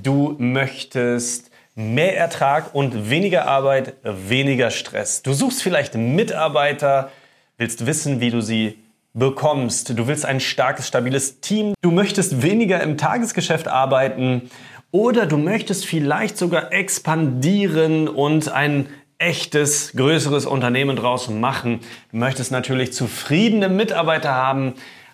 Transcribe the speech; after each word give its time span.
Du 0.00 0.36
möchtest 0.38 1.50
mehr 1.74 2.16
Ertrag 2.16 2.74
und 2.74 3.10
weniger 3.10 3.46
Arbeit, 3.46 3.92
weniger 4.02 4.70
Stress. 4.70 5.20
Du 5.20 5.34
suchst 5.34 5.62
vielleicht 5.62 5.96
Mitarbeiter, 5.96 7.10
willst 7.58 7.84
wissen, 7.84 8.18
wie 8.18 8.30
du 8.30 8.40
sie 8.40 8.78
bekommst. 9.12 9.90
Du 9.98 10.06
willst 10.06 10.24
ein 10.24 10.40
starkes, 10.40 10.88
stabiles 10.88 11.40
Team. 11.40 11.74
Du 11.82 11.90
möchtest 11.90 12.40
weniger 12.40 12.82
im 12.82 12.96
Tagesgeschäft 12.96 13.68
arbeiten 13.68 14.50
oder 14.92 15.26
du 15.26 15.36
möchtest 15.36 15.84
vielleicht 15.84 16.38
sogar 16.38 16.72
expandieren 16.72 18.08
und 18.08 18.50
ein 18.50 18.88
echtes, 19.18 19.92
größeres 19.92 20.46
Unternehmen 20.46 20.96
draus 20.96 21.28
machen. 21.28 21.80
Du 22.12 22.16
möchtest 22.16 22.50
natürlich 22.50 22.94
zufriedene 22.94 23.68
Mitarbeiter 23.68 24.32
haben. 24.32 24.72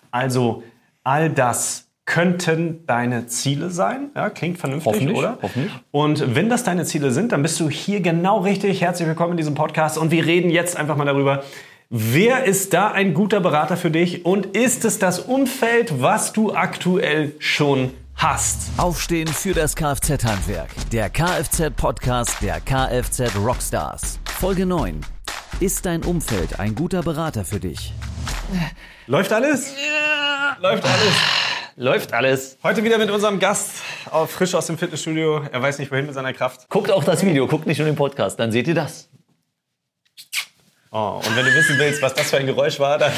Also 0.09 0.63
all 1.03 1.29
das 1.29 1.88
könnten 2.09 2.85
deine 2.87 3.27
Ziele 3.27 3.69
sein. 3.69 4.09
Ja, 4.15 4.31
klingt 4.31 4.57
vernünftig, 4.57 4.93
Hoffentlich, 4.93 5.17
oder? 5.17 5.37
hoffentlich. 5.41 5.71
Und 5.91 6.35
wenn 6.35 6.49
das 6.49 6.63
deine 6.63 6.83
Ziele 6.83 7.11
sind, 7.11 7.31
dann 7.31 7.43
bist 7.43 7.59
du 7.59 7.69
hier 7.69 8.01
genau 8.01 8.39
richtig. 8.39 8.81
Herzlich 8.81 9.07
willkommen 9.07 9.31
in 9.31 9.37
diesem 9.37 9.53
Podcast. 9.53 9.97
Und 9.97 10.09
wir 10.09 10.25
reden 10.25 10.49
jetzt 10.49 10.75
einfach 10.75 10.97
mal 10.97 11.05
darüber, 11.05 11.43
wer 11.91 12.45
ist 12.45 12.73
da 12.73 12.91
ein 12.91 13.13
guter 13.13 13.39
Berater 13.41 13.77
für 13.77 13.91
dich 13.91 14.25
und 14.25 14.47
ist 14.47 14.85
es 14.85 14.97
das 14.97 15.19
Umfeld, 15.19 16.01
was 16.01 16.33
du 16.33 16.51
aktuell 16.51 17.33
schon 17.37 17.91
hast? 18.15 18.71
Aufstehen 18.77 19.27
für 19.27 19.53
das 19.53 19.75
Kfz-Handwerk. 19.75 20.69
Der 20.91 21.11
Kfz-Podcast 21.11 22.41
der 22.41 22.59
Kfz 22.59 23.35
Rockstars. 23.37 24.19
Folge 24.39 24.65
9. 24.65 25.01
Ist 25.59 25.85
dein 25.85 26.01
Umfeld 26.03 26.59
ein 26.59 26.73
guter 26.73 27.03
Berater 27.03 27.45
für 27.45 27.59
dich? 27.59 27.93
Läuft 29.05 29.31
alles? 29.31 29.75
Läuft 30.59 30.83
alles. 30.83 31.38
Läuft 31.81 32.11
alles. 32.11 32.57
Heute 32.61 32.83
wieder 32.83 32.97
mit 32.97 33.09
unserem 33.09 33.39
Gast, 33.39 33.71
frisch 34.27 34.53
aus 34.53 34.67
dem 34.67 34.77
Fitnessstudio. 34.77 35.43
Er 35.49 35.61
weiß 35.61 35.79
nicht 35.79 35.89
wohin 35.89 36.07
mit 36.07 36.13
seiner 36.13 36.33
Kraft. 36.33 36.67
Guckt 36.67 36.91
auch 36.91 37.05
das 37.05 37.25
Video, 37.25 37.47
guckt 37.47 37.67
nicht 37.67 37.77
nur 37.77 37.85
den 37.85 37.95
Podcast, 37.95 38.37
dann 38.37 38.51
seht 38.51 38.67
ihr 38.67 38.75
das. 38.75 39.07
Oh, 40.91 41.21
und 41.25 41.37
wenn 41.37 41.45
du 41.45 41.55
wissen 41.55 41.79
willst, 41.79 42.01
was 42.01 42.13
das 42.15 42.31
für 42.31 42.37
ein 42.37 42.47
Geräusch 42.47 42.81
war, 42.81 42.97
dann 42.97 43.13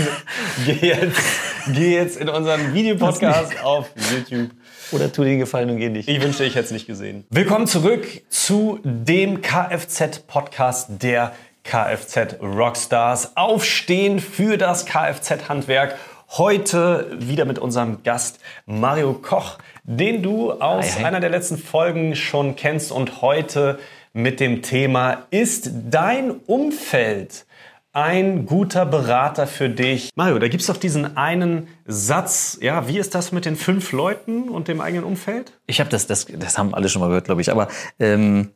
geh 0.66 0.84
jetzt, 0.84 1.22
geh 1.68 1.94
jetzt 1.94 2.16
in 2.16 2.28
unseren 2.28 2.74
Videopodcast 2.74 3.62
auf 3.62 3.90
YouTube. 4.10 4.50
Oder 4.90 5.12
tu 5.12 5.22
dir 5.22 5.30
den 5.30 5.38
Gefallen 5.38 5.70
und 5.70 5.76
geh 5.76 5.88
nicht. 5.88 6.08
Ich 6.08 6.20
wünschte, 6.20 6.42
ich 6.42 6.56
hätte 6.56 6.64
es 6.64 6.72
nicht 6.72 6.88
gesehen. 6.88 7.24
Willkommen 7.30 7.68
zurück 7.68 8.04
zu 8.28 8.80
dem 8.82 9.42
Kfz-Podcast 9.42 10.88
der 11.00 11.36
Kfz 11.62 12.40
Rockstars. 12.42 13.36
Aufstehen 13.36 14.18
für 14.18 14.58
das 14.58 14.86
Kfz-Handwerk. 14.86 15.96
Heute 16.38 17.14
wieder 17.18 17.44
mit 17.44 17.58
unserem 17.58 18.04
Gast 18.04 18.40
Mario 18.64 19.12
Koch, 19.12 19.58
den 19.84 20.22
du 20.22 20.52
aus 20.52 20.96
Hi, 20.96 21.04
einer 21.04 21.20
der 21.20 21.28
letzten 21.28 21.58
Folgen 21.58 22.16
schon 22.16 22.56
kennst 22.56 22.90
und 22.90 23.20
heute 23.20 23.78
mit 24.14 24.40
dem 24.40 24.62
Thema 24.62 25.26
Ist 25.28 25.70
dein 25.90 26.30
Umfeld 26.30 27.44
ein 27.92 28.46
guter 28.46 28.86
Berater 28.86 29.46
für 29.46 29.68
dich? 29.68 30.08
Mario, 30.14 30.38
da 30.38 30.48
gibt 30.48 30.62
es 30.62 30.68
doch 30.68 30.78
diesen 30.78 31.18
einen 31.18 31.68
Satz, 31.84 32.56
ja, 32.62 32.88
wie 32.88 32.96
ist 32.96 33.14
das 33.14 33.32
mit 33.32 33.44
den 33.44 33.56
fünf 33.56 33.92
Leuten 33.92 34.48
und 34.48 34.68
dem 34.68 34.80
eigenen 34.80 35.04
Umfeld? 35.04 35.52
Ich 35.66 35.80
habe 35.80 35.90
das, 35.90 36.06
das, 36.06 36.24
das 36.24 36.56
haben 36.56 36.72
alle 36.72 36.88
schon 36.88 37.00
mal 37.00 37.08
gehört, 37.08 37.26
glaube 37.26 37.42
ich. 37.42 37.50
Aber 37.50 37.68
ähm, 37.98 38.52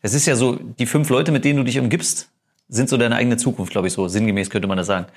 es 0.00 0.14
ist 0.14 0.24
ja 0.24 0.34
so, 0.34 0.54
die 0.54 0.86
fünf 0.86 1.10
Leute, 1.10 1.30
mit 1.30 1.44
denen 1.44 1.58
du 1.58 1.64
dich 1.64 1.78
umgibst, 1.78 2.30
sind 2.70 2.88
so 2.88 2.96
deine 2.96 3.16
eigene 3.16 3.36
Zukunft, 3.36 3.70
glaube 3.70 3.88
ich, 3.88 3.92
so 3.92 4.08
sinngemäß 4.08 4.48
könnte 4.48 4.66
man 4.66 4.78
das 4.78 4.86
sagen. 4.86 5.08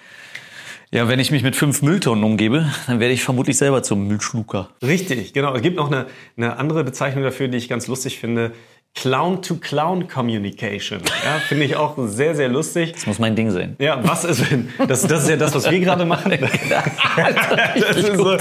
Ja, 0.92 1.08
wenn 1.08 1.20
ich 1.20 1.32
mich 1.32 1.44
mit 1.44 1.56
fünf 1.56 1.82
Mülltonnen 1.82 2.24
umgebe, 2.24 2.72
dann 2.88 3.00
werde 3.00 3.14
ich 3.14 3.24
vermutlich 3.24 3.58
selber 3.58 3.84
zum 3.84 4.08
Müllschlucker. 4.08 4.70
Richtig, 4.82 5.34
genau. 5.34 5.54
Es 5.56 5.62
gibt 5.62 5.78
noch 5.78 5.92
eine, 5.92 6.06
eine 6.38 6.58
andere 6.58 6.84
Bezeichnung 6.84 7.24
dafür, 7.24 7.48
die 7.48 7.58
ich 7.58 7.68
ganz 7.68 7.88
lustig 7.88 8.20
finde. 8.20 8.52
Clown-to-Clown-Communication. 8.96 11.02
Ja, 11.24 11.40
finde 11.48 11.66
ich 11.66 11.76
auch 11.76 11.96
sehr, 12.08 12.34
sehr 12.34 12.48
lustig. 12.48 12.94
Das 12.94 13.06
muss 13.06 13.20
mein 13.20 13.36
Ding 13.36 13.52
sein. 13.52 13.76
Ja, 13.78 14.00
was 14.02 14.24
ist, 14.24 14.50
wenn, 14.50 14.70
das, 14.88 15.06
das 15.06 15.24
ist 15.24 15.30
ja 15.30 15.36
das, 15.36 15.54
was 15.54 15.70
wir 15.70 15.82
gerade 15.82 16.06
machen. 16.06 16.32
das 16.70 17.98
ist 17.98 18.08
so, 18.16 18.38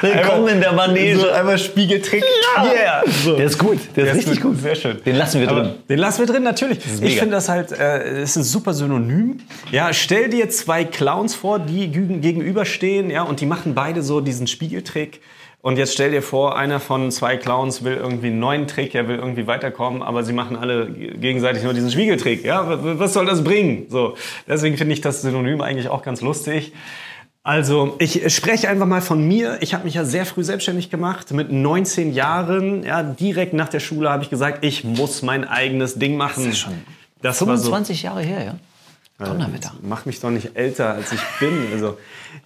Willkommen 0.00 0.48
in 0.48 0.60
der 0.60 0.72
Manege. 0.72 1.20
So 1.20 1.30
einmal 1.30 1.58
Spiegeltrick. 1.58 2.24
Yeah. 2.58 3.04
So. 3.24 3.36
Der 3.36 3.46
ist 3.46 3.56
gut, 3.56 3.78
der, 3.94 4.06
ist 4.06 4.16
richtig 4.16 4.40
gut. 4.40 4.60
Sehr 4.60 4.74
schön. 4.74 5.00
Den 5.04 5.14
lassen 5.14 5.40
wir 5.40 5.48
Aber 5.48 5.62
drin. 5.62 5.74
Den 5.88 5.98
lassen 6.00 6.26
wir 6.26 6.28
drin, 6.34 6.42
natürlich. 6.42 6.80
Ich 7.00 7.18
finde 7.18 7.36
das 7.36 7.48
halt, 7.48 7.70
äh, 7.70 8.22
ist 8.22 8.34
ein 8.36 8.42
super 8.42 8.74
Synonym. 8.74 9.38
Ja, 9.70 9.92
stell 9.92 10.28
dir 10.28 10.50
zwei 10.50 10.84
Clowns 10.84 11.36
vor, 11.36 11.60
die 11.60 11.86
gegenüberstehen, 11.88 13.10
ja, 13.10 13.22
und 13.22 13.40
die 13.40 13.46
machen 13.46 13.74
beide 13.74 14.02
so 14.02 14.20
diesen 14.20 14.48
Spiegeltrick. 14.48 15.20
Und 15.60 15.76
jetzt 15.76 15.92
stell 15.92 16.12
dir 16.12 16.22
vor, 16.22 16.56
einer 16.56 16.78
von 16.78 17.10
zwei 17.10 17.36
Clowns 17.36 17.82
will 17.82 17.94
irgendwie 17.94 18.28
einen 18.28 18.38
neuen 18.38 18.68
Trick, 18.68 18.94
er 18.94 19.08
will 19.08 19.16
irgendwie 19.16 19.46
weiterkommen, 19.48 20.02
aber 20.02 20.22
sie 20.22 20.32
machen 20.32 20.56
alle 20.56 20.88
gegenseitig 20.88 21.64
nur 21.64 21.74
diesen 21.74 21.90
Spiegeltrick. 21.90 22.44
Ja, 22.44 22.64
was 22.98 23.12
soll 23.12 23.26
das 23.26 23.42
bringen? 23.42 23.86
So, 23.88 24.14
deswegen 24.46 24.76
finde 24.76 24.94
ich 24.94 25.00
das 25.00 25.22
Synonym 25.22 25.60
eigentlich 25.60 25.88
auch 25.88 26.02
ganz 26.02 26.20
lustig. 26.20 26.72
Also, 27.42 27.96
ich 27.98 28.34
spreche 28.34 28.68
einfach 28.68 28.86
mal 28.86 29.00
von 29.00 29.26
mir. 29.26 29.58
Ich 29.62 29.72
habe 29.72 29.84
mich 29.84 29.94
ja 29.94 30.04
sehr 30.04 30.26
früh 30.26 30.44
selbstständig 30.44 30.90
gemacht. 30.90 31.32
Mit 31.32 31.50
19 31.50 32.12
Jahren, 32.12 32.84
ja, 32.84 33.02
direkt 33.02 33.54
nach 33.54 33.70
der 33.70 33.80
Schule 33.80 34.10
habe 34.10 34.22
ich 34.22 34.30
gesagt, 34.30 34.64
ich 34.64 34.84
muss 34.84 35.22
mein 35.22 35.44
eigenes 35.44 35.94
Ding 35.94 36.16
machen. 36.16 36.44
Das, 36.44 36.52
ist 36.52 36.58
schon 36.58 36.74
das 37.22 37.46
war 37.46 37.56
so, 37.56 37.70
25 37.70 38.02
Jahre 38.02 38.20
her, 38.20 38.44
ja? 38.44 38.54
Donnerwetter. 39.18 39.72
mach 39.82 40.04
mich 40.06 40.20
doch 40.20 40.30
nicht 40.30 40.56
älter, 40.56 40.90
als 40.94 41.12
ich 41.12 41.20
bin. 41.40 41.68
Also, 41.72 41.98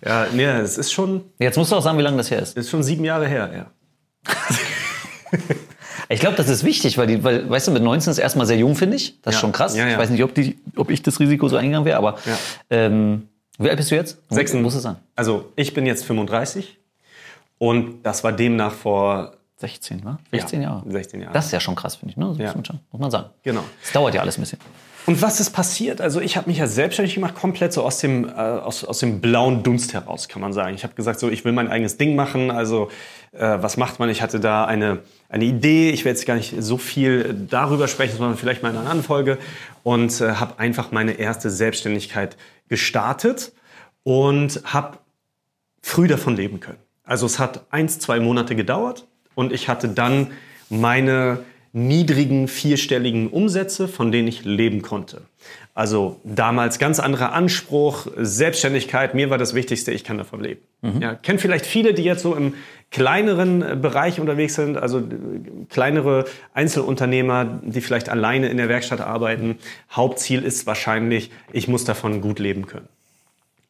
ja, 0.04 0.26
nee, 0.32 0.44
es 0.44 0.78
ist 0.78 0.92
schon, 0.92 1.22
Jetzt 1.38 1.56
musst 1.58 1.70
du 1.72 1.76
auch 1.76 1.82
sagen, 1.82 1.98
wie 1.98 2.02
lange 2.02 2.16
das 2.16 2.30
her 2.30 2.40
ist. 2.40 2.56
ist 2.56 2.70
schon 2.70 2.82
sieben 2.82 3.04
Jahre 3.04 3.26
her, 3.28 3.50
ja. 3.54 3.66
Ich 6.08 6.20
glaube, 6.20 6.36
das 6.36 6.48
ist 6.48 6.62
wichtig, 6.64 6.98
weil, 6.98 7.06
die, 7.06 7.24
weil, 7.24 7.48
weißt 7.48 7.68
du, 7.68 7.70
mit 7.72 7.82
19 7.82 8.10
ist 8.10 8.18
erstmal 8.18 8.46
sehr 8.46 8.58
jung, 8.58 8.74
finde 8.74 8.96
ich. 8.96 9.20
Das 9.22 9.34
ist 9.34 9.38
Ja. 9.38 9.40
schon 9.40 9.52
krass. 9.52 9.74
Ja, 9.76 9.86
ja. 9.86 9.92
Ich 9.92 9.98
weiß 9.98 10.10
nicht, 10.10 10.22
ob, 10.22 10.34
die, 10.34 10.58
ob 10.76 10.90
ich 10.90 11.02
das 11.02 11.20
Risiko 11.20 11.48
so 11.48 11.56
eingegangen 11.56 11.86
wäre, 11.86 11.96
aber 11.96 12.16
ähm, 12.70 13.28
wie 13.58 13.68
alt 13.70 13.78
bist 13.78 13.90
du 13.90 13.94
jetzt? 13.94 14.18
Sechs- 14.28 14.52
Muss 14.52 14.74
es 14.74 14.82
sein. 14.82 14.96
Also, 15.16 15.52
ich 15.56 15.72
bin 15.72 15.86
jetzt 15.86 16.04
35 16.04 16.78
und 17.58 18.02
das 18.02 18.24
war 18.24 18.32
demnach 18.32 18.72
vor 18.72 19.32
16, 19.56 20.04
wa? 20.04 20.18
16 20.32 20.60
Ja, 20.62 20.68
Jahre. 20.70 20.90
16 20.90 21.20
Jahre. 21.20 21.32
Das 21.32 21.46
ist 21.46 21.52
ja 21.52 21.60
schon 21.60 21.76
krass, 21.76 21.96
finde 21.96 22.10
ich. 22.12 22.16
Ne? 22.18 22.26
Das 22.36 22.38
Ja. 22.38 22.54
muss 22.56 23.00
man 23.00 23.10
sagen. 23.10 23.30
Genau. 23.42 23.62
Es 23.82 23.92
dauert 23.92 24.14
ja 24.14 24.20
alles 24.20 24.36
ein 24.36 24.42
bisschen. 24.42 24.58
Und 25.04 25.20
was 25.20 25.40
ist 25.40 25.50
passiert? 25.50 26.00
Also 26.00 26.20
ich 26.20 26.36
habe 26.36 26.48
mich 26.48 26.58
ja 26.58 26.68
selbstständig 26.68 27.14
gemacht, 27.14 27.34
komplett 27.34 27.72
so 27.72 27.82
aus 27.82 27.98
dem, 27.98 28.28
äh, 28.28 28.32
aus, 28.32 28.84
aus 28.84 29.00
dem 29.00 29.20
blauen 29.20 29.62
Dunst 29.64 29.94
heraus, 29.94 30.28
kann 30.28 30.40
man 30.40 30.52
sagen. 30.52 30.74
Ich 30.76 30.84
habe 30.84 30.94
gesagt, 30.94 31.18
so 31.18 31.28
ich 31.28 31.44
will 31.44 31.52
mein 31.52 31.68
eigenes 31.68 31.96
Ding 31.96 32.14
machen. 32.14 32.52
Also 32.52 32.88
äh, 33.32 33.58
was 33.60 33.76
macht 33.76 33.98
man? 33.98 34.08
Ich 34.10 34.22
hatte 34.22 34.38
da 34.38 34.64
eine, 34.64 35.00
eine 35.28 35.44
Idee. 35.44 35.90
Ich 35.90 36.04
werde 36.04 36.16
jetzt 36.16 36.26
gar 36.26 36.36
nicht 36.36 36.54
so 36.58 36.76
viel 36.78 37.34
darüber 37.48 37.88
sprechen, 37.88 38.16
sondern 38.16 38.36
vielleicht 38.36 38.62
mal 38.62 38.70
in 38.70 38.76
einer 38.76 38.88
anderen 38.88 39.04
Folge. 39.04 39.38
Und 39.82 40.20
äh, 40.20 40.34
habe 40.34 40.60
einfach 40.60 40.92
meine 40.92 41.14
erste 41.14 41.50
Selbstständigkeit 41.50 42.36
gestartet 42.68 43.52
und 44.04 44.62
habe 44.64 44.98
früh 45.82 46.06
davon 46.06 46.36
leben 46.36 46.60
können. 46.60 46.78
Also 47.02 47.26
es 47.26 47.40
hat 47.40 47.66
eins, 47.70 47.98
zwei 47.98 48.20
Monate 48.20 48.54
gedauert 48.54 49.06
und 49.34 49.52
ich 49.52 49.68
hatte 49.68 49.88
dann 49.88 50.28
meine 50.70 51.40
niedrigen 51.72 52.48
vierstelligen 52.48 53.28
Umsätze, 53.28 53.88
von 53.88 54.12
denen 54.12 54.28
ich 54.28 54.44
leben 54.44 54.82
konnte. 54.82 55.22
Also 55.74 56.20
damals 56.22 56.78
ganz 56.78 57.00
anderer 57.00 57.32
Anspruch, 57.32 58.06
Selbstständigkeit, 58.16 59.14
mir 59.14 59.30
war 59.30 59.38
das 59.38 59.54
Wichtigste, 59.54 59.90
ich 59.90 60.04
kann 60.04 60.18
davon 60.18 60.42
leben. 60.42 60.60
Ja, 61.00 61.14
kennt 61.14 61.40
vielleicht 61.40 61.64
viele, 61.64 61.94
die 61.94 62.02
jetzt 62.02 62.22
so 62.22 62.34
im 62.34 62.54
kleineren 62.90 63.62
äh, 63.62 63.76
Bereich 63.80 64.20
unterwegs 64.20 64.54
sind, 64.54 64.76
also 64.76 64.98
äh, 64.98 65.02
kleinere 65.70 66.26
Einzelunternehmer, 66.52 67.60
die 67.62 67.80
vielleicht 67.80 68.10
alleine 68.10 68.48
in 68.50 68.58
der 68.58 68.68
Werkstatt 68.68 69.00
arbeiten. 69.00 69.56
Hauptziel 69.90 70.42
ist 70.42 70.66
wahrscheinlich, 70.66 71.30
ich 71.52 71.68
muss 71.68 71.84
davon 71.84 72.20
gut 72.20 72.38
leben 72.38 72.66
können. 72.66 72.88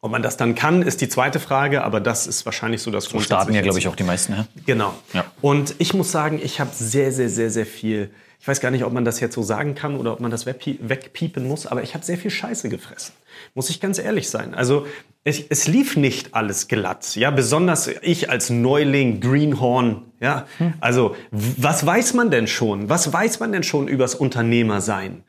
Ob 0.03 0.11
man 0.11 0.21
das 0.21 0.35
dann 0.35 0.53
kann, 0.53 0.81
ist 0.81 0.99
die 0.99 1.07
zweite 1.07 1.39
Frage, 1.39 1.81
aber 1.85 2.01
das 2.01 2.27
ist 2.27 2.43
wahrscheinlich 2.45 2.81
so 2.81 2.91
das 2.91 3.05
So 3.05 3.21
starten 3.21 3.53
ja, 3.53 3.61
glaube 3.61 3.79
ich, 3.79 3.87
auch 3.87 3.95
die 3.95 4.03
meisten. 4.03 4.33
Ja? 4.33 4.45
Genau. 4.65 4.93
Ja. 5.13 5.23
Und 5.41 5.75
ich 5.77 5.93
muss 5.93 6.11
sagen, 6.11 6.41
ich 6.43 6.59
habe 6.59 6.71
sehr, 6.73 7.13
sehr, 7.13 7.29
sehr, 7.29 7.49
sehr 7.49 7.65
viel. 7.65 8.11
Ich 8.41 8.45
weiß 8.45 8.59
gar 8.59 8.69
nicht, 8.69 8.83
ob 8.83 8.91
man 8.91 9.05
das 9.05 9.21
jetzt 9.21 9.33
so 9.35 9.43
sagen 9.43 9.75
kann 9.75 9.95
oder 9.95 10.11
ob 10.11 10.19
man 10.19 10.29
das 10.29 10.45
wegpie- 10.45 10.77
wegpiepen 10.81 11.47
muss, 11.47 11.65
aber 11.65 11.83
ich 11.83 11.93
habe 11.93 12.03
sehr 12.03 12.17
viel 12.17 12.31
Scheiße 12.31 12.67
gefressen. 12.67 13.13
Muss 13.55 13.69
ich 13.69 13.79
ganz 13.79 13.97
ehrlich 13.97 14.29
sein. 14.29 14.53
Also 14.53 14.85
es, 15.23 15.39
es 15.39 15.67
lief 15.69 15.95
nicht 15.95 16.35
alles 16.35 16.67
glatt. 16.67 17.15
Ja, 17.15 17.31
besonders 17.31 17.89
ich 18.01 18.29
als 18.29 18.49
Neuling, 18.49 19.21
Greenhorn. 19.21 20.01
Ja, 20.19 20.47
also 20.81 21.15
w- 21.31 21.53
was 21.59 21.85
weiß 21.85 22.13
man 22.13 22.29
denn 22.29 22.47
schon? 22.47 22.89
Was 22.89 23.13
weiß 23.13 23.39
man 23.39 23.53
denn 23.53 23.63
schon 23.63 23.87
übers 23.87 24.15
Unternehmersein? 24.15 25.23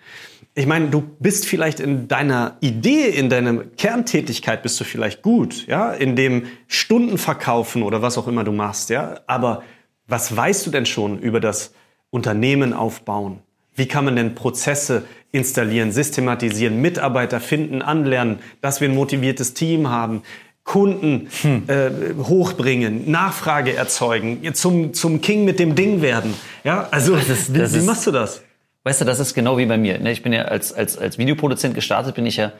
Ich 0.56 0.66
meine, 0.66 0.88
du 0.88 1.02
bist 1.18 1.46
vielleicht 1.46 1.80
in 1.80 2.06
deiner 2.06 2.56
Idee, 2.60 3.08
in 3.08 3.28
deiner 3.28 3.64
Kerntätigkeit 3.76 4.62
bist 4.62 4.78
du 4.78 4.84
vielleicht 4.84 5.20
gut, 5.22 5.66
ja, 5.66 5.90
in 5.92 6.14
dem 6.14 6.44
Stunden 6.68 7.18
verkaufen 7.18 7.82
oder 7.82 8.02
was 8.02 8.16
auch 8.18 8.28
immer 8.28 8.44
du 8.44 8.52
machst, 8.52 8.88
ja. 8.90 9.20
Aber 9.26 9.64
was 10.06 10.36
weißt 10.36 10.66
du 10.66 10.70
denn 10.70 10.86
schon 10.86 11.18
über 11.18 11.40
das 11.40 11.72
Unternehmen 12.10 12.72
aufbauen? 12.72 13.40
Wie 13.74 13.86
kann 13.88 14.04
man 14.04 14.14
denn 14.14 14.36
Prozesse 14.36 15.02
installieren, 15.32 15.90
systematisieren, 15.90 16.80
Mitarbeiter 16.80 17.40
finden, 17.40 17.82
anlernen, 17.82 18.38
dass 18.60 18.80
wir 18.80 18.88
ein 18.88 18.94
motiviertes 18.94 19.54
Team 19.54 19.88
haben? 19.88 20.22
Kunden 20.62 21.28
äh, 21.66 21.90
hochbringen, 22.22 23.10
Nachfrage 23.10 23.74
erzeugen, 23.74 24.54
zum, 24.54 24.94
zum 24.94 25.20
King 25.20 25.44
mit 25.44 25.58
dem 25.58 25.74
Ding 25.74 26.00
werden. 26.00 26.32
Ja, 26.62 26.88
also 26.90 27.16
ist- 27.16 27.52
wie, 27.52 27.58
das 27.58 27.74
wie 27.74 27.78
ist- 27.78 27.86
machst 27.86 28.06
du 28.06 28.12
das? 28.12 28.42
Weißt 28.84 29.00
du, 29.00 29.06
das 29.06 29.18
ist 29.18 29.34
genau 29.34 29.56
wie 29.56 29.66
bei 29.66 29.78
mir. 29.78 29.98
ne? 29.98 30.12
Ich 30.12 30.22
bin 30.22 30.32
ja 30.32 30.42
als, 30.42 30.72
als, 30.72 30.98
als 30.98 31.16
Videoproduzent 31.16 31.74
gestartet, 31.74 32.14
bin 32.14 32.26
ich 32.26 32.36
ja. 32.36 32.52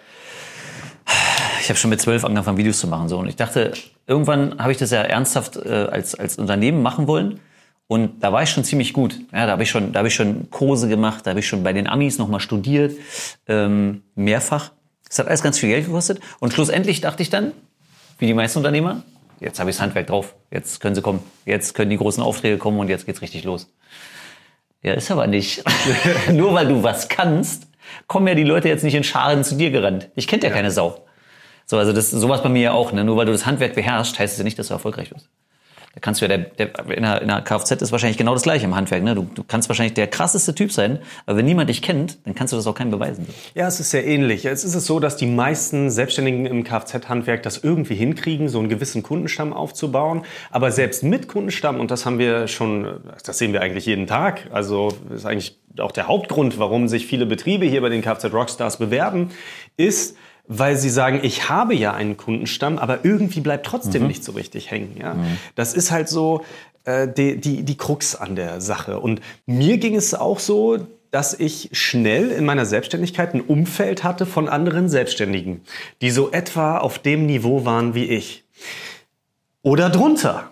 Ich 1.60 1.68
habe 1.68 1.78
schon 1.78 1.90
mit 1.90 2.00
zwölf 2.00 2.24
angefangen, 2.24 2.56
Videos 2.56 2.78
zu 2.78 2.88
machen. 2.88 3.08
So. 3.08 3.18
Und 3.18 3.28
ich 3.28 3.36
dachte, 3.36 3.74
irgendwann 4.06 4.58
habe 4.58 4.72
ich 4.72 4.78
das 4.78 4.90
ja 4.90 5.02
ernsthaft 5.02 5.56
äh, 5.56 5.68
als, 5.68 6.14
als 6.14 6.38
Unternehmen 6.38 6.82
machen 6.82 7.06
wollen. 7.06 7.40
Und 7.86 8.22
da 8.22 8.32
war 8.32 8.42
ich 8.42 8.50
schon 8.50 8.64
ziemlich 8.64 8.94
gut. 8.94 9.20
Ja, 9.32 9.46
da 9.46 9.52
habe 9.52 9.62
ich 9.62 9.70
schon, 9.70 9.92
da 9.92 9.98
habe 9.98 10.08
ich 10.08 10.14
schon 10.14 10.50
Kurse 10.50 10.88
gemacht, 10.88 11.26
da 11.26 11.30
habe 11.30 11.40
ich 11.40 11.46
schon 11.46 11.62
bei 11.62 11.74
den 11.74 11.86
Amis 11.86 12.18
nochmal 12.18 12.40
studiert, 12.40 12.96
ähm, 13.46 14.02
mehrfach. 14.14 14.72
Das 15.06 15.18
hat 15.18 15.28
alles 15.28 15.42
ganz 15.42 15.58
viel 15.58 15.68
Geld 15.68 15.86
gekostet. 15.86 16.20
Und 16.40 16.54
schlussendlich 16.54 17.02
dachte 17.02 17.22
ich 17.22 17.28
dann, 17.28 17.52
wie 18.18 18.26
die 18.26 18.34
meisten 18.34 18.58
Unternehmer, 18.58 19.02
jetzt 19.40 19.60
habe 19.60 19.68
ich 19.68 19.76
das 19.76 19.82
Handwerk 19.82 20.06
drauf. 20.06 20.34
Jetzt 20.50 20.80
können 20.80 20.94
sie 20.94 21.02
kommen. 21.02 21.20
Jetzt 21.44 21.74
können 21.74 21.90
die 21.90 21.98
großen 21.98 22.22
Aufträge 22.22 22.56
kommen 22.56 22.78
und 22.78 22.88
jetzt 22.88 23.04
geht's 23.04 23.20
richtig 23.20 23.44
los. 23.44 23.68
Ja, 24.84 24.92
ist 24.92 25.10
aber 25.10 25.26
nicht. 25.26 25.64
Nur 26.31 26.52
weil 26.54 26.69
du 26.69 26.82
was 26.82 27.08
kannst, 27.08 27.66
kommen 28.06 28.28
ja 28.28 28.34
die 28.34 28.44
Leute 28.44 28.69
jetzt 28.69 28.84
nicht 28.84 28.94
in 28.94 29.02
Scharen 29.02 29.42
zu 29.42 29.56
dir 29.56 29.70
gerannt. 29.70 30.10
Ich 30.14 30.28
kennt 30.28 30.44
ja, 30.44 30.50
keine 30.50 30.70
Sau. 30.70 31.06
So, 31.64 31.78
also 31.78 31.94
das 31.94 32.10
sowas 32.10 32.42
bei 32.42 32.50
mir 32.50 32.62
ja 32.62 32.72
auch. 32.72 32.92
Ne? 32.92 33.02
Nur 33.02 33.16
weil 33.16 33.25
du 33.25 33.32
das 33.32 33.46
Handwerk 33.46 33.75
beherrschst, 33.75 34.19
heißt 34.19 34.34
es 34.34 34.38
ja 34.38 34.44
nicht, 34.44 34.58
dass 34.58 34.69
du 34.69 34.75
erfolgreich 34.75 35.10
wirst. 35.10 35.31
Da 35.94 36.00
kannst 36.00 36.20
du 36.20 36.26
ja, 36.26 36.37
der, 36.37 36.38
der, 36.38 36.96
in, 36.96 37.02
der, 37.02 37.23
in 37.23 37.29
der 37.29 37.41
Kfz 37.43 37.70
ist 37.70 37.93
wahrscheinlich 37.93 38.19
genau 38.19 38.35
das 38.35 38.43
gleiche 38.43 38.64
im 38.64 38.75
Handwerk. 38.75 39.02
Ne? 39.02 39.14
Du, 39.14 39.26
du 39.32 39.44
kannst 39.44 39.69
wahrscheinlich 39.69 39.94
der 39.94 40.08
krasseste 40.08 40.55
Typ 40.55 40.73
sein, 40.73 40.99
aber 41.25 41.38
wenn 41.38 41.44
niemand 41.44 41.70
dich 41.70 41.82
kennt, 41.82 42.19
dann 42.26 42.35
kannst 42.35 42.52
du 42.52 42.56
das 42.56 42.67
auch 42.67 42.75
keinem 42.75 42.91
beweisen. 42.91 43.26
Ja, 43.55 43.69
es 43.69 43.79
ist 43.79 43.91
sehr 43.91 44.05
ähnlich. 44.05 44.44
Es 44.44 44.64
ist 44.64 44.73
so, 44.85 44.99
dass 44.99 45.17
die 45.17 45.26
meisten 45.26 45.91
Selbstständigen 45.91 46.46
im 46.46 46.64
Kfz-Handwerk 46.64 47.44
das 47.44 47.58
irgendwie 47.58 47.94
hinkriegen, 47.94 48.49
so 48.49 48.58
einen 48.58 48.69
gewissen 48.69 49.05
Kundenstamm 49.05 49.52
aufzubauen. 49.52 50.23
Aber 50.50 50.73
selbst 50.73 51.05
mit 51.05 51.29
Kundenstamm, 51.29 51.79
und 51.79 51.93
das 51.93 52.05
haben 52.06 52.19
wir 52.19 52.49
schon, 52.49 53.00
das 53.25 53.38
sehen 53.38 53.52
wir 53.52 53.61
eigentlich 53.61 53.87
jeden 53.87 54.08
Tag, 54.08 54.49
also 54.52 54.88
ist 55.14 55.26
eigentlich 55.26 55.58
auch 55.79 55.93
der 55.93 56.08
Hauptgrund, 56.08 56.58
warum 56.58 56.88
sich 56.88 57.06
viele 57.06 57.26
Betriebe 57.26 57.67
hier 57.67 57.81
bei 57.81 57.88
den 57.88 58.02
Kfz 58.02 58.32
Rockstars 58.32 58.79
bewerben, 58.79 59.31
ist, 59.76 60.17
weil 60.46 60.76
sie 60.76 60.91
sagen, 60.91 61.20
ich 61.23 61.49
habe 61.49 61.75
ja 61.75 61.94
einen 61.94 62.17
Kundenstamm, 62.17 62.79
aber 62.79 63.05
irgendwie 63.05 63.41
bleibt 63.41 63.67
trotzdem 63.67 64.06
nicht 64.06 64.25
so 64.25 64.32
richtig 64.32 64.70
hängen. 64.70 64.96
Ja? 64.99 65.17
Das 65.55 65.75
ist 65.75 65.91
halt 65.91 66.08
so 66.08 66.44
äh, 66.85 67.08
die, 67.08 67.41
die, 67.41 67.62
die 67.62 67.76
Krux 67.76 68.14
an 68.14 68.37
der 68.37 68.61
Sache. 68.61 69.00
Und 69.00 69.20
mir 69.46 69.79
ging 69.79 69.96
es 69.96 70.14
auch 70.14 70.38
so, 70.38 70.87
dass 71.11 71.32
ich 71.32 71.70
schnell 71.73 72.31
in 72.31 72.44
meiner 72.44 72.67
Selbstständigkeit 72.67 73.35
ein 73.35 73.41
Umfeld 73.41 74.02
hatte 74.05 74.26
von 74.26 74.49
anderen 74.49 74.88
Selbstständigen, 74.88 75.62
die 76.02 76.11
so 76.11 76.32
etwa 76.32 76.79
auf 76.79 76.99
dem 76.99 77.26
Niveau 77.26 77.64
waren 77.64 77.94
wie 77.94 78.05
ich. 78.05 78.44
Oder 79.62 79.91
drunter. 79.91 80.50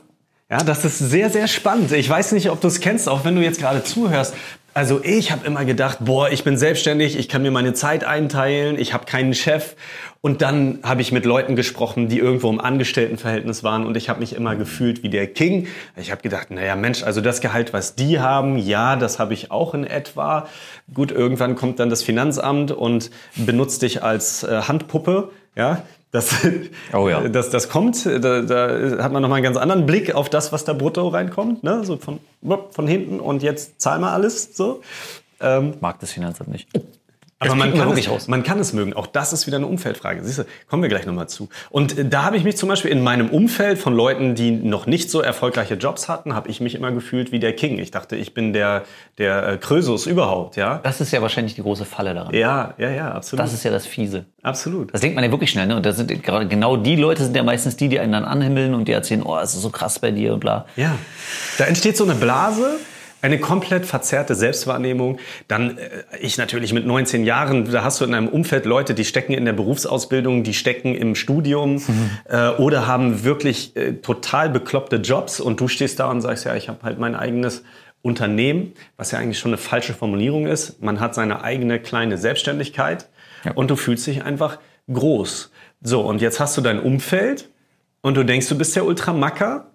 Ja, 0.48 0.58
das 0.62 0.84
ist 0.84 0.98
sehr, 0.98 1.30
sehr 1.30 1.48
spannend. 1.48 1.92
Ich 1.92 2.08
weiß 2.08 2.32
nicht, 2.32 2.50
ob 2.50 2.60
du 2.60 2.68
es 2.68 2.80
kennst, 2.80 3.08
auch 3.08 3.24
wenn 3.24 3.34
du 3.34 3.42
jetzt 3.42 3.58
gerade 3.58 3.82
zuhörst. 3.82 4.34
Also 4.74 5.04
ich 5.04 5.30
habe 5.30 5.46
immer 5.46 5.66
gedacht, 5.66 5.98
boah, 6.00 6.30
ich 6.30 6.44
bin 6.44 6.56
selbstständig, 6.56 7.18
ich 7.18 7.28
kann 7.28 7.42
mir 7.42 7.50
meine 7.50 7.74
Zeit 7.74 8.04
einteilen, 8.04 8.78
ich 8.78 8.94
habe 8.94 9.04
keinen 9.04 9.34
Chef. 9.34 9.76
Und 10.22 10.40
dann 10.40 10.78
habe 10.82 11.02
ich 11.02 11.12
mit 11.12 11.26
Leuten 11.26 11.56
gesprochen, 11.56 12.08
die 12.08 12.18
irgendwo 12.18 12.48
im 12.48 12.58
Angestelltenverhältnis 12.58 13.64
waren 13.64 13.84
und 13.84 13.98
ich 13.98 14.08
habe 14.08 14.20
mich 14.20 14.34
immer 14.34 14.56
gefühlt 14.56 15.02
wie 15.02 15.10
der 15.10 15.26
King. 15.26 15.66
Ich 15.96 16.10
habe 16.10 16.22
gedacht, 16.22 16.50
naja 16.50 16.74
Mensch, 16.74 17.02
also 17.02 17.20
das 17.20 17.42
Gehalt, 17.42 17.74
was 17.74 17.96
die 17.96 18.18
haben, 18.18 18.56
ja, 18.56 18.96
das 18.96 19.18
habe 19.18 19.34
ich 19.34 19.50
auch 19.50 19.74
in 19.74 19.84
etwa. 19.84 20.48
Gut, 20.94 21.12
irgendwann 21.12 21.54
kommt 21.54 21.78
dann 21.78 21.90
das 21.90 22.02
Finanzamt 22.02 22.70
und 22.70 23.10
benutzt 23.34 23.82
dich 23.82 24.02
als 24.02 24.42
äh, 24.42 24.62
Handpuppe, 24.62 25.32
ja. 25.54 25.82
Das, 26.12 26.46
Oh 26.92 27.08
ja. 27.08 27.26
das, 27.28 27.50
das 27.50 27.68
kommt, 27.70 28.04
da, 28.06 28.42
da 28.42 29.02
hat 29.02 29.12
man 29.12 29.22
nochmal 29.22 29.38
einen 29.38 29.44
ganz 29.44 29.56
anderen 29.56 29.86
Blick 29.86 30.14
auf 30.14 30.28
das, 30.28 30.52
was 30.52 30.64
da 30.64 30.74
brutto 30.74 31.08
reinkommt, 31.08 31.64
ne? 31.64 31.84
so 31.84 31.96
von, 31.96 32.20
von 32.70 32.86
hinten 32.86 33.18
und 33.18 33.42
jetzt 33.42 33.80
zahl 33.80 33.98
mal 33.98 34.12
alles. 34.12 34.54
So. 34.54 34.82
Ähm, 35.40 35.74
Mag 35.80 35.98
das 36.00 36.12
Finanzamt 36.12 36.50
nicht. 36.50 36.68
Aber 37.42 37.54
man 37.54 37.70
man 37.70 37.78
kann, 37.78 37.88
wirklich 37.88 38.08
es, 38.08 38.28
man 38.28 38.42
kann 38.42 38.58
es 38.58 38.72
mögen. 38.72 38.94
Auch 38.94 39.06
das 39.06 39.32
ist 39.32 39.46
wieder 39.46 39.56
eine 39.56 39.66
Umfeldfrage. 39.66 40.22
Siehst 40.24 40.40
du, 40.40 40.44
kommen 40.68 40.82
wir 40.82 40.88
gleich 40.88 41.06
nochmal 41.06 41.28
zu. 41.28 41.48
Und 41.70 41.98
äh, 41.98 42.04
da 42.04 42.24
habe 42.24 42.36
ich 42.36 42.44
mich 42.44 42.56
zum 42.56 42.68
Beispiel 42.68 42.90
in 42.90 43.02
meinem 43.02 43.30
Umfeld 43.30 43.78
von 43.78 43.94
Leuten, 43.94 44.34
die 44.34 44.50
noch 44.50 44.86
nicht 44.86 45.10
so 45.10 45.20
erfolgreiche 45.20 45.74
Jobs 45.74 46.08
hatten, 46.08 46.34
habe 46.34 46.48
ich 46.48 46.60
mich 46.60 46.74
immer 46.74 46.92
gefühlt 46.92 47.32
wie 47.32 47.38
der 47.38 47.54
King. 47.54 47.78
Ich 47.78 47.90
dachte, 47.90 48.16
ich 48.16 48.34
bin 48.34 48.52
der, 48.52 48.84
der 49.18 49.48
äh, 49.48 49.56
Krösus 49.56 50.06
überhaupt, 50.06 50.56
ja. 50.56 50.80
Das 50.82 51.00
ist 51.00 51.12
ja 51.12 51.22
wahrscheinlich 51.22 51.54
die 51.54 51.62
große 51.62 51.84
Falle 51.84 52.14
daran. 52.14 52.34
Ja, 52.34 52.74
ja, 52.78 52.90
ja, 52.90 53.12
absolut. 53.12 53.44
Das 53.44 53.52
ist 53.52 53.64
ja 53.64 53.70
das 53.70 53.86
Fiese. 53.86 54.24
absolut. 54.42 54.92
Das 54.92 55.00
denkt 55.00 55.14
man 55.14 55.24
ja 55.24 55.30
wirklich 55.30 55.50
schnell, 55.50 55.66
ne? 55.66 55.76
Und 55.76 55.86
das 55.86 55.96
sind 55.96 56.22
gerade 56.22 56.46
genau 56.46 56.76
die 56.76 56.96
Leute 56.96 57.24
sind 57.24 57.36
ja 57.36 57.42
meistens 57.42 57.76
die, 57.76 57.88
die 57.88 58.00
einen 58.00 58.12
dann 58.12 58.24
anhimmeln 58.24 58.74
und 58.74 58.88
die 58.88 58.92
erzählen, 58.92 59.22
oh, 59.22 59.38
es 59.38 59.54
ist 59.54 59.62
so 59.62 59.70
krass 59.70 59.98
bei 59.98 60.10
dir 60.10 60.34
und 60.34 60.40
bla. 60.40 60.66
Ja, 60.76 60.94
da 61.58 61.64
entsteht 61.64 61.96
so 61.96 62.04
eine 62.04 62.14
Blase, 62.14 62.78
eine 63.22 63.38
komplett 63.38 63.86
verzerrte 63.86 64.34
Selbstwahrnehmung. 64.34 65.18
Dann 65.48 65.78
äh, 65.78 66.04
ich 66.20 66.36
natürlich 66.36 66.72
mit 66.72 66.84
19 66.84 67.24
Jahren, 67.24 67.70
da 67.70 67.84
hast 67.84 68.00
du 68.00 68.04
in 68.04 68.14
einem 68.14 68.28
Umfeld 68.28 68.66
Leute, 68.66 68.94
die 68.94 69.04
stecken 69.04 69.32
in 69.32 69.44
der 69.44 69.52
Berufsausbildung, 69.52 70.42
die 70.42 70.54
stecken 70.54 70.94
im 70.94 71.14
Studium 71.14 71.80
äh, 72.28 72.48
oder 72.48 72.86
haben 72.86 73.24
wirklich 73.24 73.76
äh, 73.76 73.94
total 73.94 74.50
bekloppte 74.50 74.96
Jobs 74.96 75.40
und 75.40 75.60
du 75.60 75.68
stehst 75.68 76.00
da 76.00 76.10
und 76.10 76.20
sagst, 76.20 76.44
ja, 76.44 76.54
ich 76.56 76.68
habe 76.68 76.82
halt 76.82 76.98
mein 76.98 77.14
eigenes 77.14 77.62
Unternehmen, 78.02 78.72
was 78.96 79.12
ja 79.12 79.20
eigentlich 79.20 79.38
schon 79.38 79.50
eine 79.50 79.58
falsche 79.58 79.94
Formulierung 79.94 80.46
ist. 80.46 80.82
Man 80.82 80.98
hat 80.98 81.14
seine 81.14 81.42
eigene 81.44 81.78
kleine 81.78 82.18
Selbstständigkeit 82.18 83.08
und 83.54 83.70
du 83.70 83.76
fühlst 83.76 84.06
dich 84.08 84.24
einfach 84.24 84.58
groß. 84.92 85.52
So, 85.82 86.00
und 86.00 86.20
jetzt 86.20 86.40
hast 86.40 86.56
du 86.56 86.60
dein 86.60 86.80
Umfeld 86.80 87.48
und 88.00 88.16
du 88.16 88.24
denkst, 88.24 88.48
du 88.48 88.58
bist 88.58 88.74
der 88.74 88.84
Ultramacker 88.84 89.66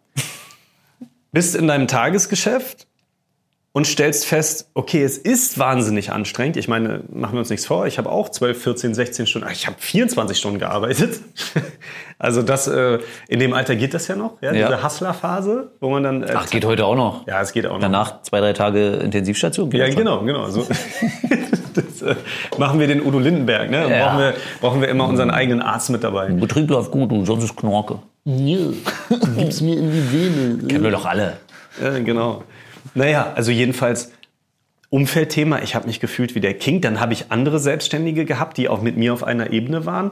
bist 1.32 1.56
in 1.56 1.68
deinem 1.68 1.88
Tagesgeschäft 1.88 2.87
und 3.78 3.86
stellst 3.86 4.26
fest, 4.26 4.72
okay, 4.74 5.04
es 5.04 5.20
ist 5.20 5.60
wahnsinnig 5.60 6.12
anstrengend. 6.12 6.58
Ich 6.58 6.68
meine, 6.68 7.02
machen 7.14 7.34
wir 7.34 7.40
uns 7.42 7.52
nichts 7.52 7.68
vor, 7.68 7.86
ich 7.86 8.00
habe 8.00 8.12
auch 8.12 8.30
12, 8.30 8.60
14, 8.60 8.96
16 8.96 9.28
Stunden, 9.28 9.48
ach, 9.48 9.54
ich 9.54 9.68
habe 9.68 9.76
24 9.78 10.36
Stunden 10.36 10.58
gearbeitet. 10.58 11.20
Also 12.20 12.42
das, 12.42 12.66
äh, 12.66 12.98
in 13.28 13.40
dem 13.40 13.54
Alter 13.54 13.76
geht 13.76 13.94
das 13.94 14.08
ja 14.08 14.16
noch, 14.16 14.42
ja, 14.42 14.52
Ja. 14.52 14.70
diese 14.70 14.84
Hustler-Phase, 14.84 15.74
wo 15.80 15.92
man 15.92 16.02
dann... 16.02 16.24
Äh, 16.24 16.34
Ach, 16.34 16.50
geht 16.50 16.66
heute 16.66 16.84
auch 16.88 16.96
noch. 16.96 17.28
Ja, 17.28 17.40
es 17.42 17.52
geht 17.52 17.68
auch 17.68 17.74
noch. 17.74 17.80
Danach 17.80 18.24
zwei, 18.24 18.40
drei 18.40 18.54
Tage 18.54 18.94
Intensivstation. 18.94 19.70
Ja, 19.70 19.88
genau, 19.88 20.22
genau. 20.24 20.50
So. 20.50 20.66
das, 21.76 22.02
äh, 22.02 22.16
machen 22.58 22.80
wir 22.80 22.88
den 22.88 23.06
Udo 23.06 23.20
Lindenberg, 23.20 23.70
ne? 23.70 23.88
Ja. 23.88 24.08
Brauchen, 24.08 24.18
wir, 24.18 24.34
brauchen 24.62 24.82
wir 24.82 24.88
immer 24.88 25.08
unseren 25.08 25.30
eigenen 25.30 25.62
Arzt 25.62 25.92
mit 25.92 26.04
dabei. 26.04 26.30
Betrieb 26.30 26.68
läuft 26.72 26.90
gut, 26.90 27.12
du, 27.12 27.24
sonst 27.24 27.44
ist 27.44 27.56
Knorke. 27.56 28.00
Gib's 28.26 29.62
mir 29.62 29.78
in 29.78 29.92
die 29.92 30.12
Vene. 30.12 30.68
Kennen 30.68 30.84
wir 30.86 30.92
doch 30.92 31.06
alle. 31.06 31.38
Ja, 31.80 32.00
genau. 32.00 32.42
Naja, 32.94 33.34
also 33.36 33.52
jedenfalls 33.52 34.12
Umfeldthema. 34.90 35.62
Ich 35.62 35.76
habe 35.76 35.88
mich 35.88 36.00
gefühlt 36.00 36.36
wie 36.36 36.40
der 36.40 36.54
King. 36.54 36.82
Dann 36.82 37.00
habe 37.00 37.14
ich 37.14 37.32
andere 37.32 37.60
Selbstständige 37.60 38.26
gehabt, 38.26 38.58
die 38.58 38.70
auch 38.70 38.82
mit 38.82 38.98
mir 38.98 39.14
auf 39.14 39.24
einer 39.24 39.52
Ebene 39.52 39.86
waren. 39.86 40.12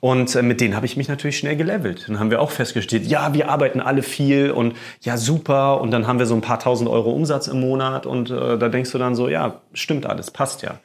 Und 0.00 0.34
äh, 0.34 0.42
mit 0.42 0.60
denen 0.60 0.76
habe 0.76 0.86
ich 0.86 0.96
mich 0.96 1.08
natürlich 1.08 1.38
schnell 1.38 1.56
gelevelt. 1.56 2.04
Dann 2.08 2.18
haben 2.18 2.30
wir 2.30 2.40
auch 2.40 2.50
festgestellt, 2.50 3.06
ja, 3.06 3.32
wir 3.34 3.48
arbeiten 3.48 3.80
alle 3.80 4.02
viel 4.02 4.50
und 4.50 4.76
ja, 5.00 5.16
super. 5.16 5.80
Und 5.80 5.90
dann 5.90 6.06
haben 6.06 6.18
wir 6.18 6.26
so 6.26 6.34
ein 6.34 6.42
paar 6.42 6.58
tausend 6.58 6.90
Euro 6.90 7.10
Umsatz 7.12 7.46
im 7.46 7.60
Monat. 7.60 8.04
Und 8.04 8.30
äh, 8.30 8.58
da 8.58 8.68
denkst 8.68 8.92
du 8.92 8.98
dann 8.98 9.14
so, 9.14 9.28
ja, 9.28 9.60
stimmt 9.72 10.06
alles, 10.06 10.30
passt 10.30 10.62
ja. 10.62 10.80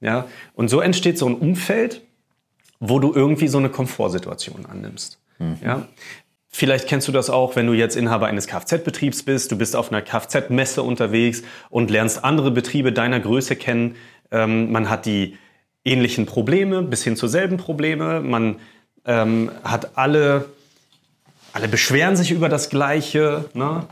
ja. 0.00 0.26
Und 0.54 0.68
so 0.68 0.80
entsteht 0.80 1.18
so 1.18 1.26
ein 1.26 1.34
Umfeld, 1.34 2.02
wo 2.80 2.98
du 2.98 3.14
irgendwie 3.14 3.48
so 3.48 3.58
eine 3.58 3.68
Komfortsituation 3.68 4.66
annimmst. 4.66 5.18
Ja? 5.62 5.86
Vielleicht 6.56 6.88
kennst 6.88 7.06
du 7.06 7.12
das 7.12 7.28
auch, 7.28 7.54
wenn 7.54 7.66
du 7.66 7.74
jetzt 7.74 7.96
Inhaber 7.96 8.28
eines 8.28 8.46
Kfz-Betriebs 8.46 9.24
bist, 9.24 9.52
du 9.52 9.58
bist 9.58 9.76
auf 9.76 9.92
einer 9.92 10.00
Kfz-Messe 10.00 10.82
unterwegs 10.82 11.42
und 11.68 11.90
lernst 11.90 12.24
andere 12.24 12.50
Betriebe 12.50 12.94
deiner 12.94 13.20
Größe 13.20 13.56
kennen. 13.56 13.96
Ähm, 14.30 14.72
man 14.72 14.88
hat 14.88 15.04
die 15.04 15.36
ähnlichen 15.84 16.24
Probleme, 16.24 16.80
bis 16.80 17.04
hin 17.04 17.14
zu 17.14 17.28
selben 17.28 17.58
Probleme. 17.58 18.22
Man 18.22 18.56
ähm, 19.04 19.50
hat 19.64 19.98
alle, 19.98 20.46
alle 21.52 21.68
beschweren 21.68 22.16
sich 22.16 22.30
über 22.30 22.48
das 22.48 22.70
Gleiche. 22.70 23.44
Ne? 23.52 23.86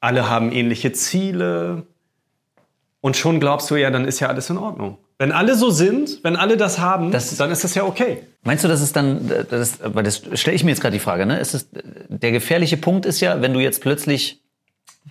Alle 0.00 0.26
haben 0.26 0.52
ähnliche 0.52 0.92
Ziele. 0.92 1.82
Und 3.02 3.18
schon 3.18 3.40
glaubst 3.40 3.70
du 3.70 3.76
ja, 3.76 3.90
dann 3.90 4.06
ist 4.06 4.20
ja 4.20 4.28
alles 4.28 4.48
in 4.48 4.56
Ordnung. 4.56 4.96
Wenn 5.20 5.32
alle 5.32 5.54
so 5.54 5.68
sind, 5.68 6.20
wenn 6.24 6.34
alle 6.34 6.56
das 6.56 6.78
haben, 6.78 7.10
Das- 7.12 7.36
dann 7.36 7.50
ist 7.50 7.62
das 7.62 7.74
ja 7.74 7.84
okay. 7.84 8.22
Meinst 8.42 8.64
du, 8.64 8.68
dass 8.68 8.80
es 8.80 8.94
dann, 8.94 9.30
das, 9.50 9.78
weil 9.84 10.02
das 10.02 10.22
stelle 10.32 10.56
ich 10.56 10.64
mir 10.64 10.70
jetzt 10.70 10.80
gerade 10.80 10.94
die 10.94 10.98
Frage, 10.98 11.26
ne? 11.26 11.38
Ist 11.38 11.52
es, 11.52 11.68
der 12.08 12.32
gefährliche 12.32 12.78
Punkt 12.78 13.04
ist 13.04 13.20
ja, 13.20 13.42
wenn 13.42 13.52
du 13.52 13.60
jetzt 13.60 13.82
plötzlich 13.82 14.40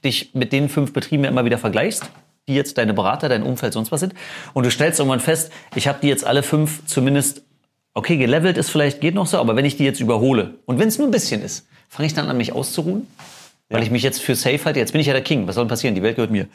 dich 0.03 0.31
mit 0.33 0.51
den 0.51 0.67
fünf 0.67 0.93
Betrieben 0.93 1.25
ja 1.25 1.29
immer 1.29 1.45
wieder 1.45 1.59
vergleichst, 1.59 2.09
die 2.47 2.55
jetzt 2.55 2.79
deine 2.79 2.95
Berater, 2.95 3.29
dein 3.29 3.43
Umfeld, 3.43 3.73
sonst 3.73 3.91
was 3.91 3.99
sind, 3.99 4.15
und 4.55 4.65
du 4.65 4.71
stellst 4.71 4.99
irgendwann 4.99 5.19
fest, 5.19 5.51
ich 5.75 5.87
habe 5.87 5.99
die 6.01 6.07
jetzt 6.07 6.25
alle 6.25 6.41
fünf 6.41 6.83
zumindest, 6.87 7.43
okay, 7.93 8.17
gelevelt 8.17 8.57
ist 8.57 8.71
vielleicht, 8.71 9.01
geht 9.01 9.13
noch 9.13 9.27
so, 9.27 9.37
aber 9.37 9.55
wenn 9.55 9.65
ich 9.65 9.77
die 9.77 9.83
jetzt 9.85 9.99
überhole, 9.99 10.55
und 10.65 10.79
wenn 10.79 10.87
es 10.87 10.97
nur 10.97 11.07
ein 11.07 11.11
bisschen 11.11 11.43
ist, 11.43 11.67
fange 11.87 12.07
ich 12.07 12.15
dann 12.15 12.27
an, 12.27 12.37
mich 12.37 12.51
auszuruhen? 12.53 13.05
Weil 13.71 13.83
ich 13.83 13.91
mich 13.91 14.01
jetzt 14.01 14.19
für 14.19 14.33
safe 14.33 14.65
halte, 14.65 14.79
jetzt 14.79 14.93
bin 14.93 15.01
ich 15.01 15.05
ja 15.05 15.13
der 15.13 15.21
King, 15.21 15.45
was 15.45 15.53
soll 15.53 15.63
denn 15.63 15.69
passieren? 15.69 15.93
Die 15.93 16.01
Welt 16.01 16.15
gehört 16.15 16.31
mir. 16.31 16.47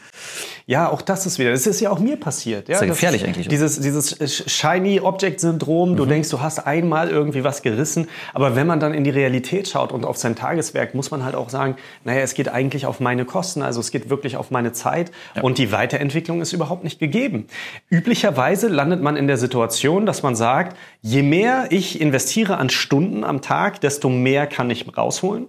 Ja, 0.67 0.91
auch 0.91 1.01
das 1.01 1.27
ist 1.27 1.39
wieder, 1.39 1.53
das 1.53 1.65
ist 1.65 1.81
ja 1.81 1.91
auch 1.91 2.01
mir 2.01 2.17
passiert. 2.17 2.69
Ja, 2.69 2.75
Ist 2.75 2.81
ja 2.81 2.89
Das 2.89 2.97
gefährlich 2.97 3.25
eigentlich 3.25 3.47
auch. 3.47 3.51
Dieses, 3.51 3.79
dieses 3.79 4.51
Shiny 4.51 4.99
Object 4.99 5.39
Syndrom, 5.39 5.95
du 5.97 6.07
denkst, 6.07 6.31
du 6.31 6.41
hast 6.41 6.59
einmal 6.67 7.11
irgendwie 7.11 7.45
was 7.45 7.63
gerissen, 7.63 8.09
aber 8.33 8.57
wenn 8.57 8.67
man 8.67 8.81
dann 8.81 8.95
in 8.95 9.05
die 9.05 9.11
Realität 9.11 9.69
schaut 9.69 9.93
und 9.93 10.05
auf 10.05 10.17
sein 10.17 10.35
Tageswerk, 10.35 10.97
muss 10.97 11.13
man 11.13 11.25
halt 11.25 11.37
auch 11.37 11.51
sagen, 11.51 11.77
naja, 12.03 12.23
es 12.23 12.35
geht 12.35 12.49
eigentlich 12.49 12.85
auf 12.85 12.99
meine 12.99 13.25
Kosten, 13.25 13.63
also 13.63 13.79
es 13.79 13.93
geht 13.93 14.11
wirklich 14.11 14.37
auf 14.37 14.51
meine 14.51 14.73
Zeit 14.73 15.13
und 15.41 15.59
die 15.59 15.71
Weiterentwicklung 15.71 16.41
ist 16.41 16.53
überhaupt 16.53 16.83
nicht 16.83 16.99
gegeben. 16.99 17.47
Üblicherweise 17.91 18.67
landet 18.67 19.03
man 19.03 19.15
in 19.15 19.29
der 19.29 19.37
Situation, 19.37 20.05
dass 20.05 20.25
man 20.25 20.35
sagt, 20.35 20.77
je 21.01 21.23
mehr 21.23 21.67
ich 21.71 22.01
investiere 22.01 22.57
an 22.57 22.71
Stunden 22.71 23.23
am 23.23 23.41
Tag, 23.41 23.81
desto 23.83 24.09
mehr 24.09 24.49
kann 24.49 24.69
ich 24.69 24.85
rausholen, 24.97 25.47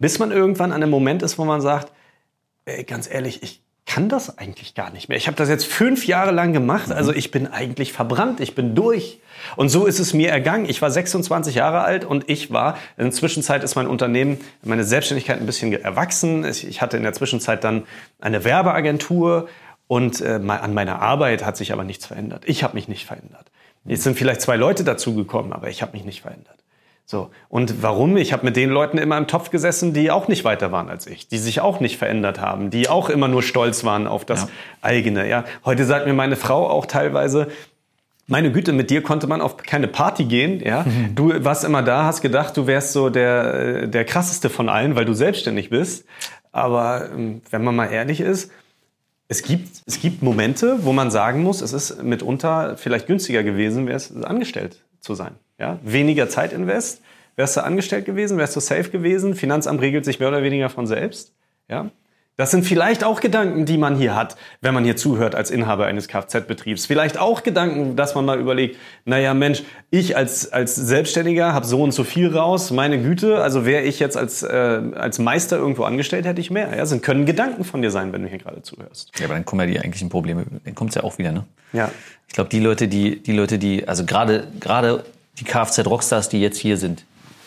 bis 0.00 0.18
man 0.18 0.32
irgendwann 0.32 0.72
an 0.72 0.82
einem 0.82 0.90
Moment 0.90 1.22
ist, 1.22 1.38
wo 1.38 1.44
man 1.44 1.60
sagt, 1.60 1.92
ey, 2.64 2.82
ganz 2.82 3.08
ehrlich, 3.08 3.42
ich 3.44 3.62
kann 3.86 4.08
das 4.08 4.38
eigentlich 4.38 4.74
gar 4.74 4.90
nicht 4.90 5.08
mehr. 5.08 5.18
Ich 5.18 5.26
habe 5.26 5.36
das 5.36 5.48
jetzt 5.48 5.66
fünf 5.66 6.06
Jahre 6.06 6.30
lang 6.30 6.52
gemacht, 6.52 6.92
also 6.92 7.12
ich 7.12 7.30
bin 7.30 7.46
eigentlich 7.46 7.92
verbrannt, 7.92 8.40
ich 8.40 8.54
bin 8.54 8.74
durch. 8.74 9.20
Und 9.56 9.68
so 9.68 9.86
ist 9.86 9.98
es 9.98 10.14
mir 10.14 10.30
ergangen. 10.30 10.66
Ich 10.68 10.80
war 10.80 10.90
26 10.90 11.56
Jahre 11.56 11.80
alt 11.80 12.04
und 12.04 12.28
ich 12.28 12.52
war, 12.52 12.76
in 12.96 13.04
der 13.04 13.12
Zwischenzeit 13.12 13.64
ist 13.64 13.74
mein 13.74 13.86
Unternehmen, 13.86 14.38
meine 14.62 14.84
Selbstständigkeit 14.84 15.40
ein 15.40 15.46
bisschen 15.46 15.72
erwachsen. 15.72 16.44
Ich 16.44 16.80
hatte 16.80 16.96
in 16.96 17.02
der 17.02 17.14
Zwischenzeit 17.14 17.64
dann 17.64 17.84
eine 18.20 18.44
Werbeagentur 18.44 19.48
und 19.86 20.20
äh, 20.20 20.40
an 20.46 20.72
meiner 20.72 21.02
Arbeit 21.02 21.44
hat 21.44 21.56
sich 21.56 21.72
aber 21.72 21.82
nichts 21.82 22.06
verändert. 22.06 22.44
Ich 22.46 22.62
habe 22.62 22.74
mich 22.74 22.86
nicht 22.86 23.06
verändert. 23.06 23.50
Jetzt 23.84 24.04
sind 24.04 24.16
vielleicht 24.16 24.40
zwei 24.40 24.56
Leute 24.56 24.84
dazugekommen, 24.84 25.52
aber 25.52 25.68
ich 25.68 25.82
habe 25.82 25.92
mich 25.92 26.04
nicht 26.04 26.20
verändert. 26.22 26.58
So. 27.10 27.28
Und 27.48 27.82
warum? 27.82 28.16
Ich 28.16 28.32
habe 28.32 28.44
mit 28.44 28.54
den 28.54 28.70
Leuten 28.70 28.96
immer 28.96 29.18
im 29.18 29.26
Topf 29.26 29.50
gesessen, 29.50 29.92
die 29.92 30.12
auch 30.12 30.28
nicht 30.28 30.44
weiter 30.44 30.70
waren 30.70 30.88
als 30.88 31.08
ich, 31.08 31.26
die 31.26 31.38
sich 31.38 31.60
auch 31.60 31.80
nicht 31.80 31.96
verändert 31.98 32.40
haben, 32.40 32.70
die 32.70 32.88
auch 32.88 33.10
immer 33.10 33.26
nur 33.26 33.42
stolz 33.42 33.82
waren 33.82 34.06
auf 34.06 34.24
das 34.24 34.42
Ja. 34.42 34.48
eigene. 34.80 35.28
Ja. 35.28 35.42
Heute 35.64 35.84
sagt 35.86 36.06
mir 36.06 36.12
meine 36.14 36.36
Frau 36.36 36.68
auch 36.70 36.86
teilweise, 36.86 37.48
meine 38.28 38.52
Güte, 38.52 38.72
mit 38.72 38.90
dir 38.90 39.02
konnte 39.02 39.26
man 39.26 39.40
auf 39.40 39.56
keine 39.56 39.88
Party 39.88 40.26
gehen. 40.26 40.60
Ja? 40.64 40.86
Du 41.16 41.32
warst 41.44 41.64
immer 41.64 41.82
da, 41.82 42.04
hast 42.04 42.20
gedacht, 42.20 42.56
du 42.56 42.68
wärst 42.68 42.92
so 42.92 43.10
der, 43.10 43.54
äh, 43.54 43.88
der 43.88 44.04
krasseste 44.04 44.48
von 44.48 44.68
allen, 44.68 44.94
weil 44.94 45.04
du 45.04 45.12
selbstständig 45.12 45.68
bist. 45.68 46.04
Aber 46.52 47.10
ähm, 47.12 47.42
wenn 47.50 47.64
man 47.64 47.74
mal 47.74 47.86
ehrlich 47.86 48.20
ist, 48.20 48.52
es 49.26 49.42
gibt, 49.42 49.82
es 49.84 50.00
gibt 50.00 50.22
Momente, 50.22 50.84
wo 50.84 50.92
man 50.92 51.10
sagen 51.10 51.42
muss, 51.42 51.60
es 51.60 51.72
ist 51.72 52.04
mitunter 52.04 52.76
vielleicht 52.76 53.08
günstiger 53.08 53.42
gewesen, 53.42 53.88
wär's 53.88 54.14
angestellt 54.22 54.84
zu 55.00 55.16
sein. 55.16 55.32
Ja? 55.60 55.78
Weniger 55.82 56.28
Zeitinvest, 56.28 57.02
wärst 57.36 57.56
du 57.56 57.62
angestellt 57.62 58.06
gewesen, 58.06 58.38
wärst 58.38 58.56
du 58.56 58.60
safe 58.60 58.90
gewesen, 58.90 59.34
Finanzamt 59.34 59.80
regelt 59.80 60.04
sich 60.04 60.18
mehr 60.18 60.28
oder 60.28 60.42
weniger 60.42 60.70
von 60.70 60.86
selbst. 60.86 61.34
Ja? 61.68 61.90
Das 62.40 62.50
sind 62.50 62.64
vielleicht 62.64 63.04
auch 63.04 63.20
Gedanken, 63.20 63.66
die 63.66 63.76
man 63.76 63.96
hier 63.96 64.16
hat, 64.16 64.36
wenn 64.62 64.72
man 64.72 64.82
hier 64.82 64.96
zuhört 64.96 65.34
als 65.34 65.50
Inhaber 65.50 65.84
eines 65.84 66.08
Kfz-Betriebs. 66.08 66.86
Vielleicht 66.86 67.18
auch 67.18 67.42
Gedanken, 67.42 67.96
dass 67.96 68.14
man 68.14 68.24
mal 68.24 68.40
überlegt, 68.40 68.78
naja 69.04 69.34
Mensch, 69.34 69.62
ich 69.90 70.16
als, 70.16 70.50
als 70.50 70.74
Selbstständiger 70.74 71.52
habe 71.52 71.66
so 71.66 71.82
und 71.82 71.92
so 71.92 72.02
viel 72.02 72.34
raus, 72.34 72.70
meine 72.70 73.02
Güte, 73.02 73.42
also 73.42 73.66
wäre 73.66 73.82
ich 73.82 74.00
jetzt 74.00 74.16
als, 74.16 74.42
äh, 74.42 74.48
als 74.94 75.18
Meister 75.18 75.58
irgendwo 75.58 75.82
angestellt, 75.84 76.24
hätte 76.24 76.40
ich 76.40 76.50
mehr. 76.50 76.70
Ja, 76.70 76.76
das 76.76 76.98
können 77.02 77.26
Gedanken 77.26 77.62
von 77.62 77.82
dir 77.82 77.90
sein, 77.90 78.10
wenn 78.14 78.22
du 78.22 78.28
hier 78.28 78.38
gerade 78.38 78.62
zuhörst. 78.62 79.12
Ja, 79.18 79.26
aber 79.26 79.34
dann 79.34 79.44
kommen 79.44 79.60
ja 79.60 79.66
die 79.66 79.78
eigentlichen 79.78 80.08
Probleme, 80.08 80.46
dann 80.64 80.74
kommt's 80.74 80.94
ja 80.94 81.02
auch 81.02 81.18
wieder, 81.18 81.32
ne? 81.32 81.44
Ja. 81.74 81.90
Ich 82.26 82.32
glaube, 82.32 82.48
die 82.48 82.60
Leute, 82.60 82.88
die, 82.88 83.22
die 83.22 83.32
Leute, 83.32 83.58
die, 83.58 83.86
also 83.86 84.06
gerade, 84.06 84.46
gerade 84.60 85.04
die 85.38 85.44
Kfz-Rockstars, 85.44 86.28
die 86.28 86.40
jetzt 86.40 86.58
hier 86.58 86.76
sind, 86.76 87.04